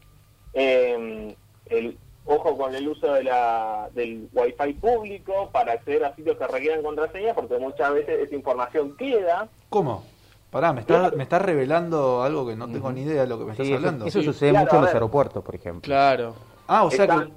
Eh, 0.54 1.36
el, 1.66 1.98
ojo 2.24 2.56
con 2.56 2.74
el 2.74 2.88
uso 2.88 3.12
de 3.12 3.24
la, 3.24 3.88
del 3.94 4.28
wifi 4.32 4.74
público 4.74 5.50
para 5.52 5.72
acceder 5.72 6.04
a 6.04 6.14
sitios 6.14 6.36
que 6.36 6.46
requieran 6.46 6.82
contraseñas, 6.82 7.34
porque 7.34 7.58
muchas 7.58 7.92
veces 7.94 8.20
esa 8.20 8.34
información 8.34 8.96
queda. 8.96 9.48
¿Cómo? 9.68 10.04
Pará, 10.50 10.72
me 10.72 10.82
estás 10.82 11.14
me 11.14 11.22
está 11.22 11.38
revelando 11.38 12.22
algo 12.22 12.46
que 12.46 12.54
no 12.54 12.70
tengo 12.70 12.92
ni 12.92 13.02
idea 13.02 13.22
de 13.22 13.26
lo 13.26 13.38
que 13.38 13.44
me 13.46 13.52
estás 13.52 13.70
hablando. 13.70 14.04
Eso, 14.04 14.22
sucede 14.22 14.52
mucho 14.52 14.76
en 14.76 14.82
los 14.82 14.94
aeropuertos, 14.94 15.42
por 15.42 15.54
ejemplo. 15.54 15.80
Claro. 15.82 16.34
Ah, 16.66 16.84
o 16.84 16.90
sea 16.90 17.06
que, 17.06 17.32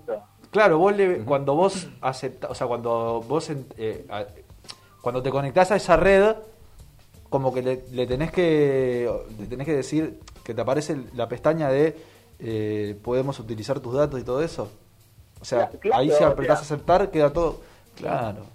claro, 0.52 0.78
vos 0.78 0.96
le, 0.96 1.20
cuando 1.20 1.56
vos 1.56 1.88
aceptás, 2.02 2.52
o 2.52 2.56
sea, 2.56 2.68
cuando 2.68 3.24
vos 3.26 3.50
eh, 3.78 4.06
cuando 5.02 5.24
te 5.24 5.30
conectás 5.30 5.72
a 5.72 5.78
esa 5.78 5.96
red, 5.96 6.36
como 7.30 7.54
que 7.54 7.62
le, 7.62 8.08
tenés 8.08 8.32
que 8.32 9.10
le 9.40 9.46
tenés 9.48 9.66
que 9.66 9.76
decir 9.76 10.20
que 10.44 10.54
te 10.54 10.62
aparece 10.62 10.98
la 11.16 11.30
pestaña 11.30 11.70
de 11.70 11.96
eh, 12.40 12.98
podemos 13.04 13.40
utilizar 13.40 13.80
tus 13.80 13.94
datos 13.94 14.20
y 14.20 14.24
todo 14.24 14.42
eso. 14.42 14.72
O 15.42 15.46
sea, 15.46 15.70
ahí 15.94 16.12
si 16.12 16.24
apretás 16.24 16.60
a 16.60 16.62
aceptar, 16.62 17.12
queda 17.12 17.32
todo 17.32 17.62
claro. 17.96 18.46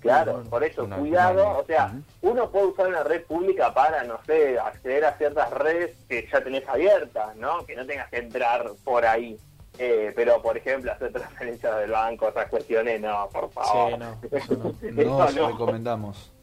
Claro, 0.00 0.44
por 0.48 0.62
eso, 0.62 0.88
cuidado, 0.88 1.58
o 1.58 1.64
sea, 1.64 1.92
uno 2.22 2.48
puede 2.50 2.66
usar 2.66 2.86
una 2.86 3.02
red 3.02 3.24
pública 3.24 3.74
para, 3.74 4.04
no 4.04 4.18
sé, 4.24 4.56
acceder 4.56 5.04
a 5.04 5.16
ciertas 5.16 5.50
redes 5.50 5.96
que 6.08 6.28
ya 6.30 6.44
tenés 6.44 6.68
abiertas, 6.68 7.34
¿no? 7.36 7.66
Que 7.66 7.74
no 7.74 7.84
tengas 7.84 8.08
que 8.10 8.18
entrar 8.18 8.70
por 8.84 9.04
ahí. 9.04 9.36
Eh, 9.78 10.12
pero, 10.14 10.40
por 10.40 10.56
ejemplo, 10.56 10.92
hacer 10.92 11.12
transferencias 11.12 11.76
del 11.78 11.90
banco, 11.90 12.28
esas 12.28 12.48
cuestiones, 12.48 13.00
no, 13.00 13.28
por 13.32 13.50
favor. 13.50 13.92
Sí, 13.92 13.98
no, 14.92 15.24
eso 15.24 15.40
no. 15.40 15.48
recomendamos. 15.48 16.32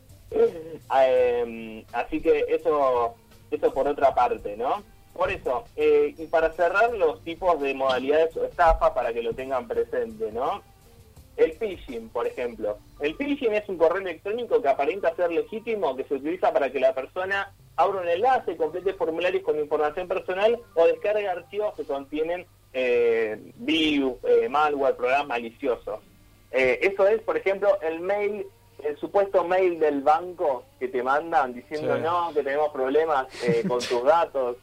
Eh, 0.95 1.85
así 1.93 2.19
que 2.19 2.45
eso, 2.49 3.15
eso 3.51 3.73
por 3.73 3.87
otra 3.87 4.13
parte, 4.15 4.57
¿no? 4.57 4.83
Por 5.13 5.31
eso, 5.31 5.65
eh, 5.75 6.15
y 6.17 6.25
para 6.27 6.51
cerrar 6.53 6.91
los 6.93 7.21
tipos 7.23 7.59
de 7.61 7.73
modalidades 7.73 8.35
o 8.35 8.45
estafa 8.45 8.93
para 8.93 9.13
que 9.13 9.21
lo 9.21 9.33
tengan 9.33 9.67
presente, 9.67 10.31
¿no? 10.31 10.63
El 11.37 11.53
phishing, 11.53 12.09
por 12.09 12.27
ejemplo. 12.27 12.77
El 12.99 13.15
phishing 13.15 13.53
es 13.53 13.67
un 13.67 13.77
correo 13.77 14.01
electrónico 14.01 14.61
que 14.61 14.69
aparenta 14.69 15.15
ser 15.15 15.31
legítimo, 15.31 15.95
que 15.95 16.03
se 16.03 16.15
utiliza 16.15 16.51
para 16.51 16.71
que 16.71 16.79
la 16.79 16.93
persona 16.93 17.53
abra 17.75 18.01
un 18.01 18.07
enlace, 18.07 18.55
complete 18.55 18.93
formularios 18.93 19.43
con 19.43 19.59
información 19.59 20.07
personal 20.07 20.59
o 20.75 20.85
descargue 20.85 21.27
archivos 21.27 21.73
que 21.75 21.83
contienen 21.83 22.45
eh, 22.73 23.51
virus, 23.55 24.15
eh, 24.23 24.47
malware, 24.49 24.95
programas 24.95 25.27
maliciosos. 25.27 25.99
Eh, 26.51 26.79
eso 26.81 27.07
es, 27.07 27.21
por 27.21 27.37
ejemplo, 27.37 27.79
el 27.81 27.99
mail, 27.99 28.45
el 28.83 28.97
supuesto 28.97 29.43
mail 29.43 29.79
del 29.79 30.01
banco 30.01 30.65
que 30.79 30.87
te 30.87 31.01
mandan 31.01 31.53
diciendo 31.53 31.97
no, 31.97 32.31
que 32.33 32.43
tenemos 32.43 32.71
problemas 32.71 33.27
con 33.67 33.79
tus 33.79 34.03
datos. 34.03 34.57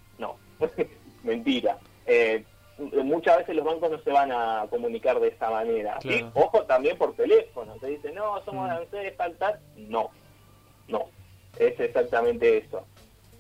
Mentira. 1.22 1.78
Eh, 2.06 2.44
muchas 3.04 3.38
veces 3.38 3.56
los 3.56 3.64
bancos 3.64 3.90
no 3.90 3.98
se 3.98 4.10
van 4.10 4.32
a 4.32 4.66
comunicar 4.70 5.20
de 5.20 5.28
esa 5.28 5.50
manera. 5.50 5.98
Ojo 6.34 6.64
también 6.64 6.96
por 6.96 7.14
teléfono. 7.14 7.74
Te 7.80 7.88
dicen, 7.88 8.14
no, 8.14 8.42
somos 8.44 8.70
mm. 8.70 9.16
faltar. 9.16 9.60
No, 9.76 10.10
no. 10.88 11.06
Es 11.58 11.78
exactamente 11.78 12.58
eso. 12.58 12.84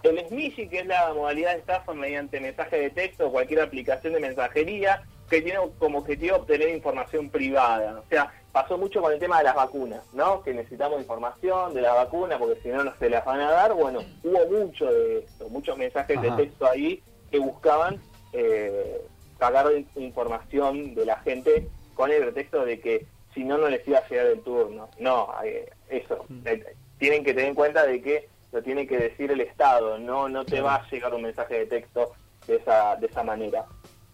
El 0.02 0.26
smishing, 0.28 0.68
que 0.68 0.80
es 0.80 0.86
la 0.86 1.12
modalidad 1.12 1.52
de 1.52 1.58
estafa 1.58 1.92
mediante 1.92 2.40
mensaje 2.40 2.80
de 2.80 2.90
texto 2.90 3.28
o 3.28 3.32
cualquier 3.32 3.60
aplicación 3.60 4.14
de 4.14 4.20
mensajería, 4.20 5.02
que 5.28 5.42
tiene 5.42 5.58
como 5.78 5.98
objetivo 5.98 6.36
obtener 6.36 6.70
información 6.70 7.28
privada. 7.28 8.00
O 8.00 8.08
sea, 8.08 8.32
pasó 8.50 8.78
mucho 8.78 9.00
con 9.00 9.12
el 9.12 9.18
tema 9.18 9.38
de 9.38 9.44
las 9.44 9.54
vacunas, 9.54 10.02
¿no? 10.12 10.42
Que 10.42 10.54
necesitamos 10.54 11.00
información 11.00 11.74
de 11.74 11.82
la 11.82 11.92
vacuna 11.92 12.38
porque 12.38 12.60
si 12.62 12.68
no, 12.68 12.82
no 12.82 12.94
se 12.98 13.10
las 13.10 13.24
van 13.24 13.40
a 13.40 13.50
dar. 13.50 13.74
Bueno, 13.74 14.00
hubo 14.24 14.46
mucho 14.46 14.86
de 14.86 15.18
esto, 15.18 15.48
muchos 15.50 15.76
mensajes 15.76 16.20
de 16.20 16.30
texto 16.32 16.66
ahí 16.66 17.02
que 17.30 17.38
buscaban 17.38 18.00
eh, 18.32 19.00
sacar 19.38 19.66
información 19.96 20.94
de 20.94 21.06
la 21.06 21.16
gente 21.20 21.68
con 21.94 22.10
el 22.10 22.22
pretexto 22.22 22.64
de 22.64 22.80
que 22.80 23.06
si 23.34 23.44
no, 23.44 23.58
no 23.58 23.68
les 23.68 23.86
iba 23.86 23.98
a 23.98 24.08
llegar 24.08 24.26
el 24.26 24.40
turno. 24.40 24.88
No, 24.98 25.28
eh, 25.44 25.70
eso. 25.88 26.24
Mm. 26.28 26.46
Eh, 26.46 26.64
tienen 26.98 27.24
que 27.24 27.32
tener 27.32 27.48
en 27.50 27.54
cuenta 27.54 27.86
de 27.86 28.02
que 28.02 28.28
lo 28.52 28.62
tiene 28.62 28.86
que 28.86 28.98
decir 28.98 29.30
el 29.30 29.40
Estado, 29.40 29.98
no, 29.98 30.28
no 30.28 30.44
te 30.44 30.60
va 30.60 30.76
a 30.76 30.90
llegar 30.90 31.14
un 31.14 31.22
mensaje 31.22 31.60
de 31.60 31.66
texto 31.66 32.12
de 32.46 32.56
esa, 32.56 32.96
de 32.96 33.06
esa 33.06 33.22
manera. 33.22 33.64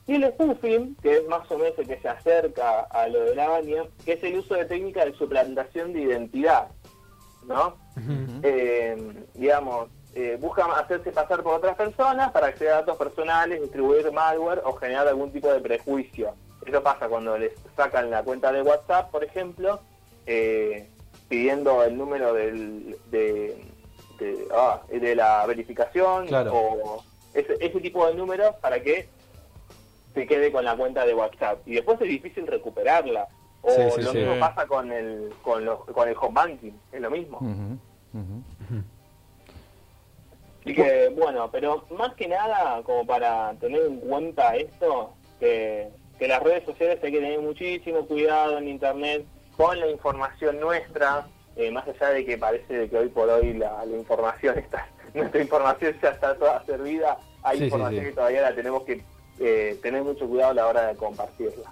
Y 0.06 0.14
el 0.14 0.30
spoofing, 0.32 0.94
que 1.02 1.16
es 1.16 1.26
más 1.26 1.50
o 1.50 1.58
menos 1.58 1.76
el 1.78 1.88
que 1.88 1.98
se 1.98 2.08
acerca 2.08 2.80
a 2.80 3.08
lo 3.08 3.24
de 3.24 3.34
la 3.34 3.48
baña, 3.48 3.84
que 4.04 4.12
es 4.12 4.22
el 4.22 4.38
uso 4.38 4.54
de 4.54 4.64
técnicas 4.66 5.06
de 5.06 5.14
suplantación 5.14 5.92
de 5.92 6.02
identidad, 6.02 6.68
¿no? 7.46 7.76
Eh, 8.42 8.96
digamos, 9.34 9.88
eh, 10.18 10.38
buscan 10.40 10.70
hacerse 10.70 11.12
pasar 11.12 11.42
por 11.42 11.52
otras 11.52 11.76
personas 11.76 12.32
para 12.32 12.46
acceder 12.46 12.72
a 12.72 12.76
datos 12.76 12.96
personales, 12.96 13.60
distribuir 13.60 14.10
malware 14.10 14.62
o 14.64 14.72
generar 14.72 15.06
algún 15.06 15.30
tipo 15.30 15.52
de 15.52 15.60
prejuicio. 15.60 16.32
Eso 16.64 16.82
pasa 16.82 17.06
cuando 17.06 17.36
les 17.36 17.52
sacan 17.76 18.10
la 18.10 18.22
cuenta 18.22 18.50
de 18.50 18.62
WhatsApp, 18.62 19.10
por 19.10 19.22
ejemplo, 19.22 19.78
eh, 20.24 20.88
pidiendo 21.28 21.84
el 21.84 21.98
número 21.98 22.32
del, 22.32 22.96
de, 23.10 23.62
de, 24.18 24.48
ah, 24.54 24.80
la 24.90 25.44
verificación 25.44 26.28
o 26.32 27.04
ese, 27.34 27.54
ese 27.60 27.80
tipo 27.80 28.06
de 28.06 28.14
números 28.14 28.54
para 28.62 28.80
que 28.82 29.10
se 30.14 30.26
quede 30.26 30.50
con 30.50 30.64
la 30.64 30.74
cuenta 30.78 31.04
de 31.04 31.12
WhatsApp. 31.12 31.58
Y 31.68 31.74
después 31.74 32.00
es 32.00 32.08
difícil 32.08 32.46
recuperarla. 32.46 33.28
O 33.60 33.98
lo 33.98 34.14
mismo 34.14 34.38
pasa 34.40 34.66
con 34.66 34.90
el, 34.90 35.34
con, 35.42 35.62
los, 35.62 35.84
con 35.84 36.08
el 36.08 36.16
home 36.18 36.32
banking, 36.32 36.72
es 36.90 37.00
lo 37.02 37.10
mismo. 37.10 37.38
Así 40.66 40.74
que, 40.74 41.12
bueno, 41.16 41.48
pero 41.52 41.84
más 41.96 42.12
que 42.14 42.26
nada, 42.26 42.82
como 42.82 43.06
para 43.06 43.54
tener 43.60 43.82
en 43.82 44.00
cuenta 44.00 44.56
esto, 44.56 45.12
que, 45.38 45.88
que 46.18 46.26
las 46.26 46.42
redes 46.42 46.64
sociales 46.64 46.98
hay 47.04 47.12
que 47.12 47.20
tener 47.20 47.40
muchísimo 47.40 48.04
cuidado 48.04 48.58
en 48.58 48.66
Internet 48.66 49.24
con 49.56 49.78
la 49.78 49.88
información 49.88 50.58
nuestra, 50.58 51.28
eh, 51.54 51.70
más 51.70 51.86
allá 51.86 52.10
de 52.10 52.24
que 52.24 52.36
parece 52.36 52.90
que 52.90 52.98
hoy 52.98 53.06
por 53.06 53.28
hoy 53.28 53.54
la, 53.54 53.84
la 53.84 53.96
información 53.96 54.58
está, 54.58 54.88
nuestra 55.14 55.40
información 55.40 55.94
ya 56.02 56.08
está 56.08 56.34
toda 56.34 56.64
servida, 56.64 57.16
hay 57.44 57.62
información 57.62 58.04
que 58.04 58.12
todavía 58.12 58.42
la 58.42 58.54
tenemos 58.56 58.82
que 58.82 59.04
eh, 59.38 59.78
tener 59.80 60.02
mucho 60.02 60.26
cuidado 60.26 60.50
a 60.50 60.54
la 60.54 60.66
hora 60.66 60.86
de 60.88 60.96
compartirla. 60.96 61.70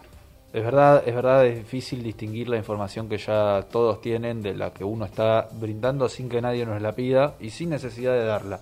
Es 0.53 0.63
verdad, 0.63 1.03
es 1.05 1.13
verdad, 1.13 1.45
es 1.47 1.57
difícil 1.57 2.01
distinguir 2.01 2.49
la 2.49 2.59
información 2.59 3.09
que 3.09 3.19
ya 3.19 3.67
todos 3.73 4.01
tienen 4.01 4.41
de 4.41 4.55
la 4.55 4.73
que 4.73 4.85
uno 4.85 5.05
está 5.05 5.49
brindando 5.51 6.09
sin 6.09 6.29
que 6.29 6.41
nadie 6.41 6.65
nos 6.65 6.81
la 6.81 6.93
pida 6.93 7.35
y 7.41 7.51
sin 7.51 7.71
necesidad 7.71 8.13
de 8.13 8.25
darla. 8.25 8.61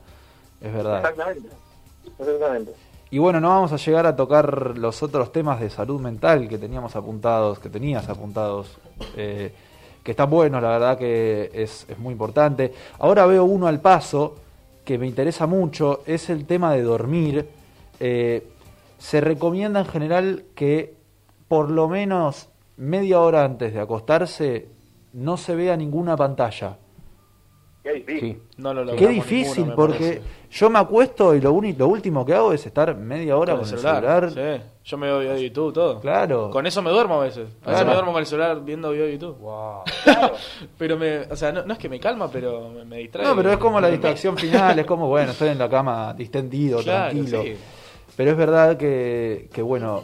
Es 0.62 0.72
verdad. 0.72 0.98
Exactamente. 0.98 1.48
Exactamente. 2.18 2.72
Y 3.10 3.18
bueno, 3.18 3.40
no 3.40 3.50
vamos 3.50 3.72
a 3.72 3.76
llegar 3.76 4.06
a 4.06 4.16
tocar 4.16 4.78
los 4.78 5.02
otros 5.02 5.32
temas 5.32 5.60
de 5.60 5.68
salud 5.68 6.00
mental 6.00 6.48
que 6.48 6.56
teníamos 6.56 6.96
apuntados, 6.96 7.58
que 7.58 7.68
tenías 7.68 8.08
apuntados, 8.08 8.78
eh, 9.16 9.52
que 10.02 10.12
están 10.12 10.30
buenos, 10.30 10.62
la 10.62 10.70
verdad 10.70 10.98
que 10.98 11.50
es, 11.52 11.84
es 11.88 11.98
muy 11.98 12.12
importante. 12.12 12.72
Ahora 12.98 13.26
veo 13.26 13.44
uno 13.44 13.66
al 13.66 13.80
paso 13.80 14.36
que 14.84 14.98
me 14.98 15.06
interesa 15.06 15.46
mucho, 15.46 16.02
es 16.06 16.30
el 16.30 16.46
tema 16.46 16.72
de 16.72 16.82
dormir. 16.82 17.48
Eh, 18.00 18.48
se 18.98 19.20
recomienda 19.20 19.80
en 19.80 19.86
general 19.86 20.44
que 20.54 20.94
por 21.48 21.70
lo 21.70 21.88
menos 21.88 22.48
media 22.76 23.20
hora 23.20 23.44
antes 23.44 23.74
de 23.74 23.80
acostarse 23.80 24.68
no 25.12 25.36
se 25.36 25.54
vea 25.54 25.76
ninguna 25.76 26.16
pantalla. 26.16 26.78
Qué 27.82 27.94
difícil. 27.94 28.42
No 28.58 28.72
lo 28.72 28.94
Qué 28.94 29.08
difícil, 29.08 29.72
porque 29.74 30.20
yo 30.50 30.70
me 30.70 30.78
acuesto 30.78 31.34
y 31.34 31.40
lo, 31.40 31.52
único, 31.52 31.80
lo 31.80 31.88
último 31.88 32.24
que 32.24 32.32
hago 32.32 32.52
es 32.52 32.64
estar 32.64 32.96
media 32.96 33.36
hora 33.36 33.54
con, 33.54 33.62
el 33.62 33.66
celular. 33.66 34.30
Sí. 34.30 34.64
Yo 34.84 34.98
me 34.98 35.06
veo 35.08 35.18
video 35.18 35.34
de 35.34 35.42
YouTube, 35.42 35.72
todo. 35.72 36.00
Claro. 36.00 36.50
Con 36.50 36.64
eso 36.66 36.80
me 36.80 36.90
duermo 36.90 37.20
a 37.20 37.24
veces. 37.24 37.48
A 37.64 37.70
veces 37.70 37.86
me 37.86 37.92
duermo 37.92 38.12
con 38.12 38.20
el 38.20 38.26
celular 38.26 38.64
viendo 38.64 38.90
video 38.90 39.06
de 39.06 39.12
YouTube. 39.12 39.38
Wow. 39.38 39.82
Claro. 40.04 40.34
pero 40.78 40.96
me, 40.96 41.20
o 41.20 41.36
sea, 41.36 41.52
no, 41.52 41.72
es 41.72 41.78
que 41.78 41.88
me 41.88 41.98
calma, 41.98 42.28
pero 42.30 42.70
me, 42.84 42.98
distrae. 42.98 43.26
No, 43.26 43.34
pero 43.34 43.52
es 43.52 43.58
como 43.58 43.80
la 43.80 43.88
distracción 43.88 44.36
final, 44.36 44.78
es 44.78 44.86
como, 44.86 45.08
bueno, 45.08 45.32
estoy 45.32 45.48
en 45.48 45.58
la 45.58 45.68
cama 45.68 46.14
distendido, 46.14 46.82
tranquilo. 46.82 47.42
Pero 48.16 48.30
es 48.30 48.36
verdad 48.36 48.76
que, 48.76 49.48
que 49.52 49.62
bueno, 49.62 50.02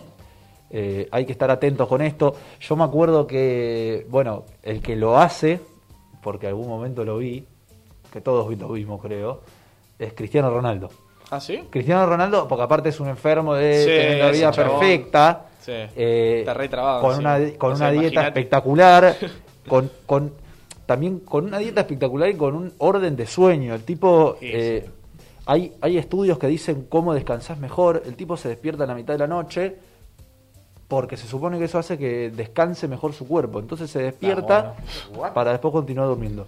eh, 0.71 1.09
hay 1.11 1.25
que 1.25 1.33
estar 1.33 1.51
atentos 1.51 1.87
con 1.89 2.03
esto. 2.03 2.35
Yo 2.61 2.77
me 2.77 2.85
acuerdo 2.85 3.27
que, 3.27 4.07
bueno, 4.09 4.45
el 4.63 4.81
que 4.83 4.97
lo 4.97 5.19
hace, 5.19 5.61
porque 6.23 6.47
algún 6.47 6.69
momento 6.69 7.05
lo 7.05 7.19
vi, 7.19 7.47
que 8.13 8.21
todos 8.21 8.55
lo 8.57 8.73
vimos 8.73 9.01
creo, 9.01 9.43
es 9.99 10.13
Cristiano 10.13 10.51
Ronaldo. 10.51 10.91
¿Ah, 11.31 11.41
sí? 11.41 11.65
Cristiano 11.71 12.07
Ronaldo, 12.07 12.49
porque 12.49 12.65
aparte 12.65 12.89
es 12.89 13.01
un 13.01 13.09
enfermo 13.09 13.55
de 13.55 13.85
tener 13.85 14.19
la 14.19 14.31
vida 14.31 14.53
perfecta. 14.53 15.47
Eh, 15.67 16.39
Está 16.41 16.55
re 16.55 16.69
trabado, 16.69 17.03
con 17.03 17.19
una, 17.19 17.39
con 17.59 17.75
una 17.75 17.91
dieta 17.91 18.27
espectacular, 18.27 19.15
con, 19.69 19.91
con, 20.07 20.33
también 20.87 21.21
con 21.21 21.45
una 21.45 21.59
dieta 21.59 21.83
espectacular 21.83 22.31
y 22.31 22.35
con 22.35 22.55
un 22.55 22.73
orden 22.79 23.15
de 23.17 23.27
sueño. 23.27 23.75
El 23.75 23.85
tipo, 23.85 24.39
eh, 24.41 24.89
hay, 25.45 25.75
hay 25.83 25.99
estudios 25.99 26.39
que 26.39 26.47
dicen 26.47 26.87
cómo 26.89 27.13
descansas 27.13 27.59
mejor. 27.59 28.03
El 28.07 28.17
tipo 28.17 28.39
se 28.39 28.49
despierta 28.49 28.85
a 28.85 28.87
la 28.87 28.95
mitad 28.95 29.13
de 29.13 29.19
la 29.19 29.27
noche 29.27 29.77
porque 30.89 31.19
se 31.19 31.27
supone 31.27 31.59
que 31.59 31.67
eso 31.67 31.79
hace 31.79 31.99
que 31.99 32.31
descanse 32.31 32.89
mejor 32.89 33.13
su 33.13 33.29
cuerpo. 33.29 33.61
Entonces 33.61 33.91
se 33.91 34.01
despierta 34.01 34.75
ah, 35.23 35.35
para 35.35 35.53
después 35.53 35.73
continuar 35.73 36.09
durmiendo. 36.09 36.47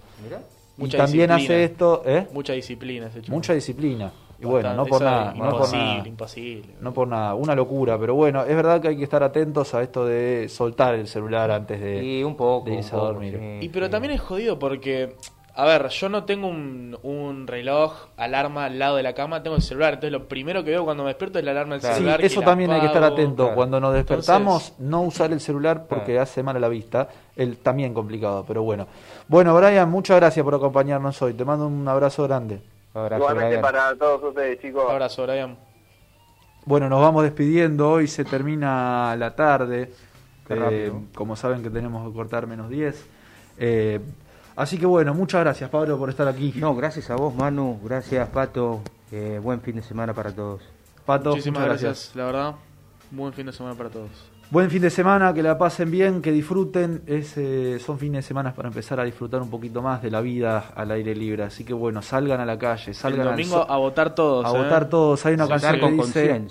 Y 0.77 0.89
también 0.89 1.31
hace 1.31 1.63
esto, 1.63 2.03
¿eh? 2.05 2.27
Mucha 2.33 2.53
disciplina 2.53 3.07
ese 3.07 3.29
Mucha 3.31 3.53
disciplina. 3.53 4.11
Y 4.39 4.45
bueno, 4.45 4.73
no 4.73 4.85
por 4.85 5.03
nada. 5.03 5.33
Imposible, 5.35 5.51
no 5.51 5.57
por 5.59 5.71
nada, 5.71 6.07
imposible. 6.07 6.75
No 6.81 6.93
por 6.93 7.07
nada, 7.07 7.35
una 7.35 7.53
locura. 7.53 7.99
Pero 7.99 8.15
bueno, 8.15 8.43
es 8.43 8.55
verdad 8.55 8.81
que 8.81 8.87
hay 8.87 8.97
que 8.97 9.03
estar 9.03 9.21
atentos 9.21 9.75
a 9.75 9.83
esto 9.83 10.05
de 10.05 10.49
soltar 10.49 10.95
el 10.95 11.07
celular 11.07 11.51
antes 11.51 11.79
de, 11.79 12.25
un 12.25 12.35
poco, 12.35 12.69
irse 12.71 12.95
a 12.95 12.99
dormir. 12.99 13.59
y 13.61 13.69
pero 13.69 13.89
también 13.89 14.13
es 14.13 14.21
jodido 14.21 14.57
porque 14.57 15.15
a 15.53 15.65
ver, 15.65 15.89
yo 15.89 16.07
no 16.07 16.23
tengo 16.23 16.47
un, 16.47 16.97
un, 17.03 17.45
reloj, 17.45 17.93
alarma 18.15 18.65
al 18.65 18.79
lado 18.79 18.95
de 18.95 19.03
la 19.03 19.13
cama, 19.13 19.43
tengo 19.43 19.57
el 19.57 19.61
celular. 19.61 19.95
Entonces, 19.95 20.11
lo 20.13 20.27
primero 20.27 20.63
que 20.63 20.71
veo 20.71 20.85
cuando 20.85 21.03
me 21.03 21.09
despierto 21.09 21.39
es 21.39 21.45
la 21.45 21.51
alarma 21.51 21.77
del 21.77 21.81
celular. 21.81 22.19
Sí, 22.21 22.27
eso 22.27 22.41
también 22.41 22.71
hay 22.71 22.79
que 22.79 22.87
estar 22.87 23.03
atento. 23.03 23.53
Cuando 23.53 23.79
nos 23.79 23.93
despertamos, 23.93 24.73
no 24.79 25.01
usar 25.01 25.31
el 25.33 25.41
celular 25.41 25.87
porque 25.87 26.19
hace 26.19 26.41
mal 26.41 26.55
a 26.55 26.59
la 26.59 26.69
vista. 26.69 27.09
El, 27.35 27.57
también 27.57 27.93
complicado, 27.93 28.45
pero 28.47 28.63
bueno. 28.63 28.87
Bueno, 29.27 29.53
Brian, 29.55 29.89
muchas 29.89 30.17
gracias 30.17 30.43
por 30.43 30.55
acompañarnos 30.55 31.21
hoy. 31.21 31.33
Te 31.33 31.43
mando 31.43 31.67
un 31.67 31.87
abrazo 31.87 32.23
grande. 32.23 32.61
Igualmente 32.93 33.59
para 33.59 33.95
todos 33.95 34.23
ustedes, 34.23 34.59
chicos. 34.61 34.85
Un 34.85 34.91
abrazo, 34.91 35.23
Brian. 35.23 35.57
Bueno, 36.65 36.87
nos 36.87 37.01
vamos 37.01 37.23
despidiendo. 37.23 37.91
Hoy 37.91 38.07
se 38.07 38.23
termina 38.23 39.15
la 39.17 39.35
tarde. 39.35 39.91
Eh, 40.49 40.91
como 41.15 41.35
saben 41.35 41.63
que 41.63 41.69
tenemos 41.69 42.07
que 42.07 42.13
cortar 42.13 42.47
menos 42.47 42.69
10. 42.69 43.05
Eh, 43.57 43.99
así 44.61 44.77
que 44.77 44.85
bueno, 44.85 45.13
muchas 45.13 45.41
gracias 45.41 45.69
Pablo 45.69 45.97
por 45.97 46.09
estar 46.09 46.27
aquí. 46.27 46.53
No, 46.57 46.75
gracias 46.75 47.09
a 47.09 47.15
vos 47.15 47.33
Manu, 47.35 47.79
gracias 47.83 48.27
Pato, 48.29 48.81
eh, 49.11 49.39
buen 49.41 49.61
fin 49.61 49.75
de 49.75 49.81
semana 49.81 50.13
para 50.13 50.31
todos. 50.31 50.61
Pato, 51.05 51.31
muchísimas 51.31 51.65
gracias, 51.65 52.11
la 52.15 52.25
verdad, 52.25 52.55
buen 53.09 53.33
fin 53.33 53.45
de 53.45 53.53
semana 53.53 53.75
para 53.75 53.89
todos. 53.89 54.31
Buen 54.51 54.69
fin 54.69 54.81
de 54.81 54.89
semana, 54.89 55.33
que 55.33 55.41
la 55.41 55.57
pasen 55.57 55.89
bien, 55.89 56.21
que 56.21 56.29
disfruten. 56.29 57.03
Es, 57.07 57.37
eh, 57.37 57.79
son 57.79 57.97
fines 57.97 58.25
de 58.25 58.27
semana 58.27 58.53
para 58.53 58.67
empezar 58.67 58.99
a 58.99 59.05
disfrutar 59.05 59.41
un 59.41 59.49
poquito 59.49 59.81
más 59.81 60.01
de 60.01 60.11
la 60.11 60.19
vida 60.19 60.73
al 60.75 60.91
aire 60.91 61.15
libre. 61.15 61.43
Así 61.43 61.63
que 61.63 61.73
bueno, 61.73 62.01
salgan 62.01 62.41
a 62.41 62.45
la 62.45 62.59
calle, 62.59 62.93
salgan 62.93 63.21
El 63.21 63.27
domingo 63.29 63.65
a 63.71 63.77
votar 63.77 64.13
todos. 64.13 64.45
A 64.45 64.49
votar 64.51 64.89
todos. 64.89 65.25
Hay 65.25 65.35
una 65.35 65.47
canción 65.47 65.79
que 65.79 65.91
dice: 65.91 66.47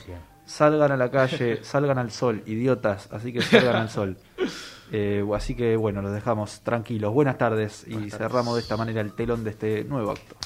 Salgan 0.46 0.92
a 0.92 0.96
la 0.96 1.10
calle, 1.10 1.62
salgan 1.62 1.98
al 1.98 2.10
sol, 2.10 2.42
idiotas. 2.46 3.06
Así 3.12 3.34
que 3.34 3.42
salgan 3.42 3.76
al 3.76 3.90
sol. 3.90 4.16
Eh, 4.92 5.24
así 5.34 5.54
que 5.54 5.76
bueno, 5.76 6.02
los 6.02 6.12
dejamos 6.12 6.62
tranquilos. 6.62 7.12
Buenas 7.12 7.38
tardes 7.38 7.86
y 7.86 8.10
cerramos 8.10 8.54
de 8.56 8.60
esta 8.60 8.76
manera 8.76 9.00
el 9.00 9.12
telón 9.12 9.44
de 9.44 9.50
este 9.50 9.84
nuevo 9.84 10.10
acto. 10.10 10.36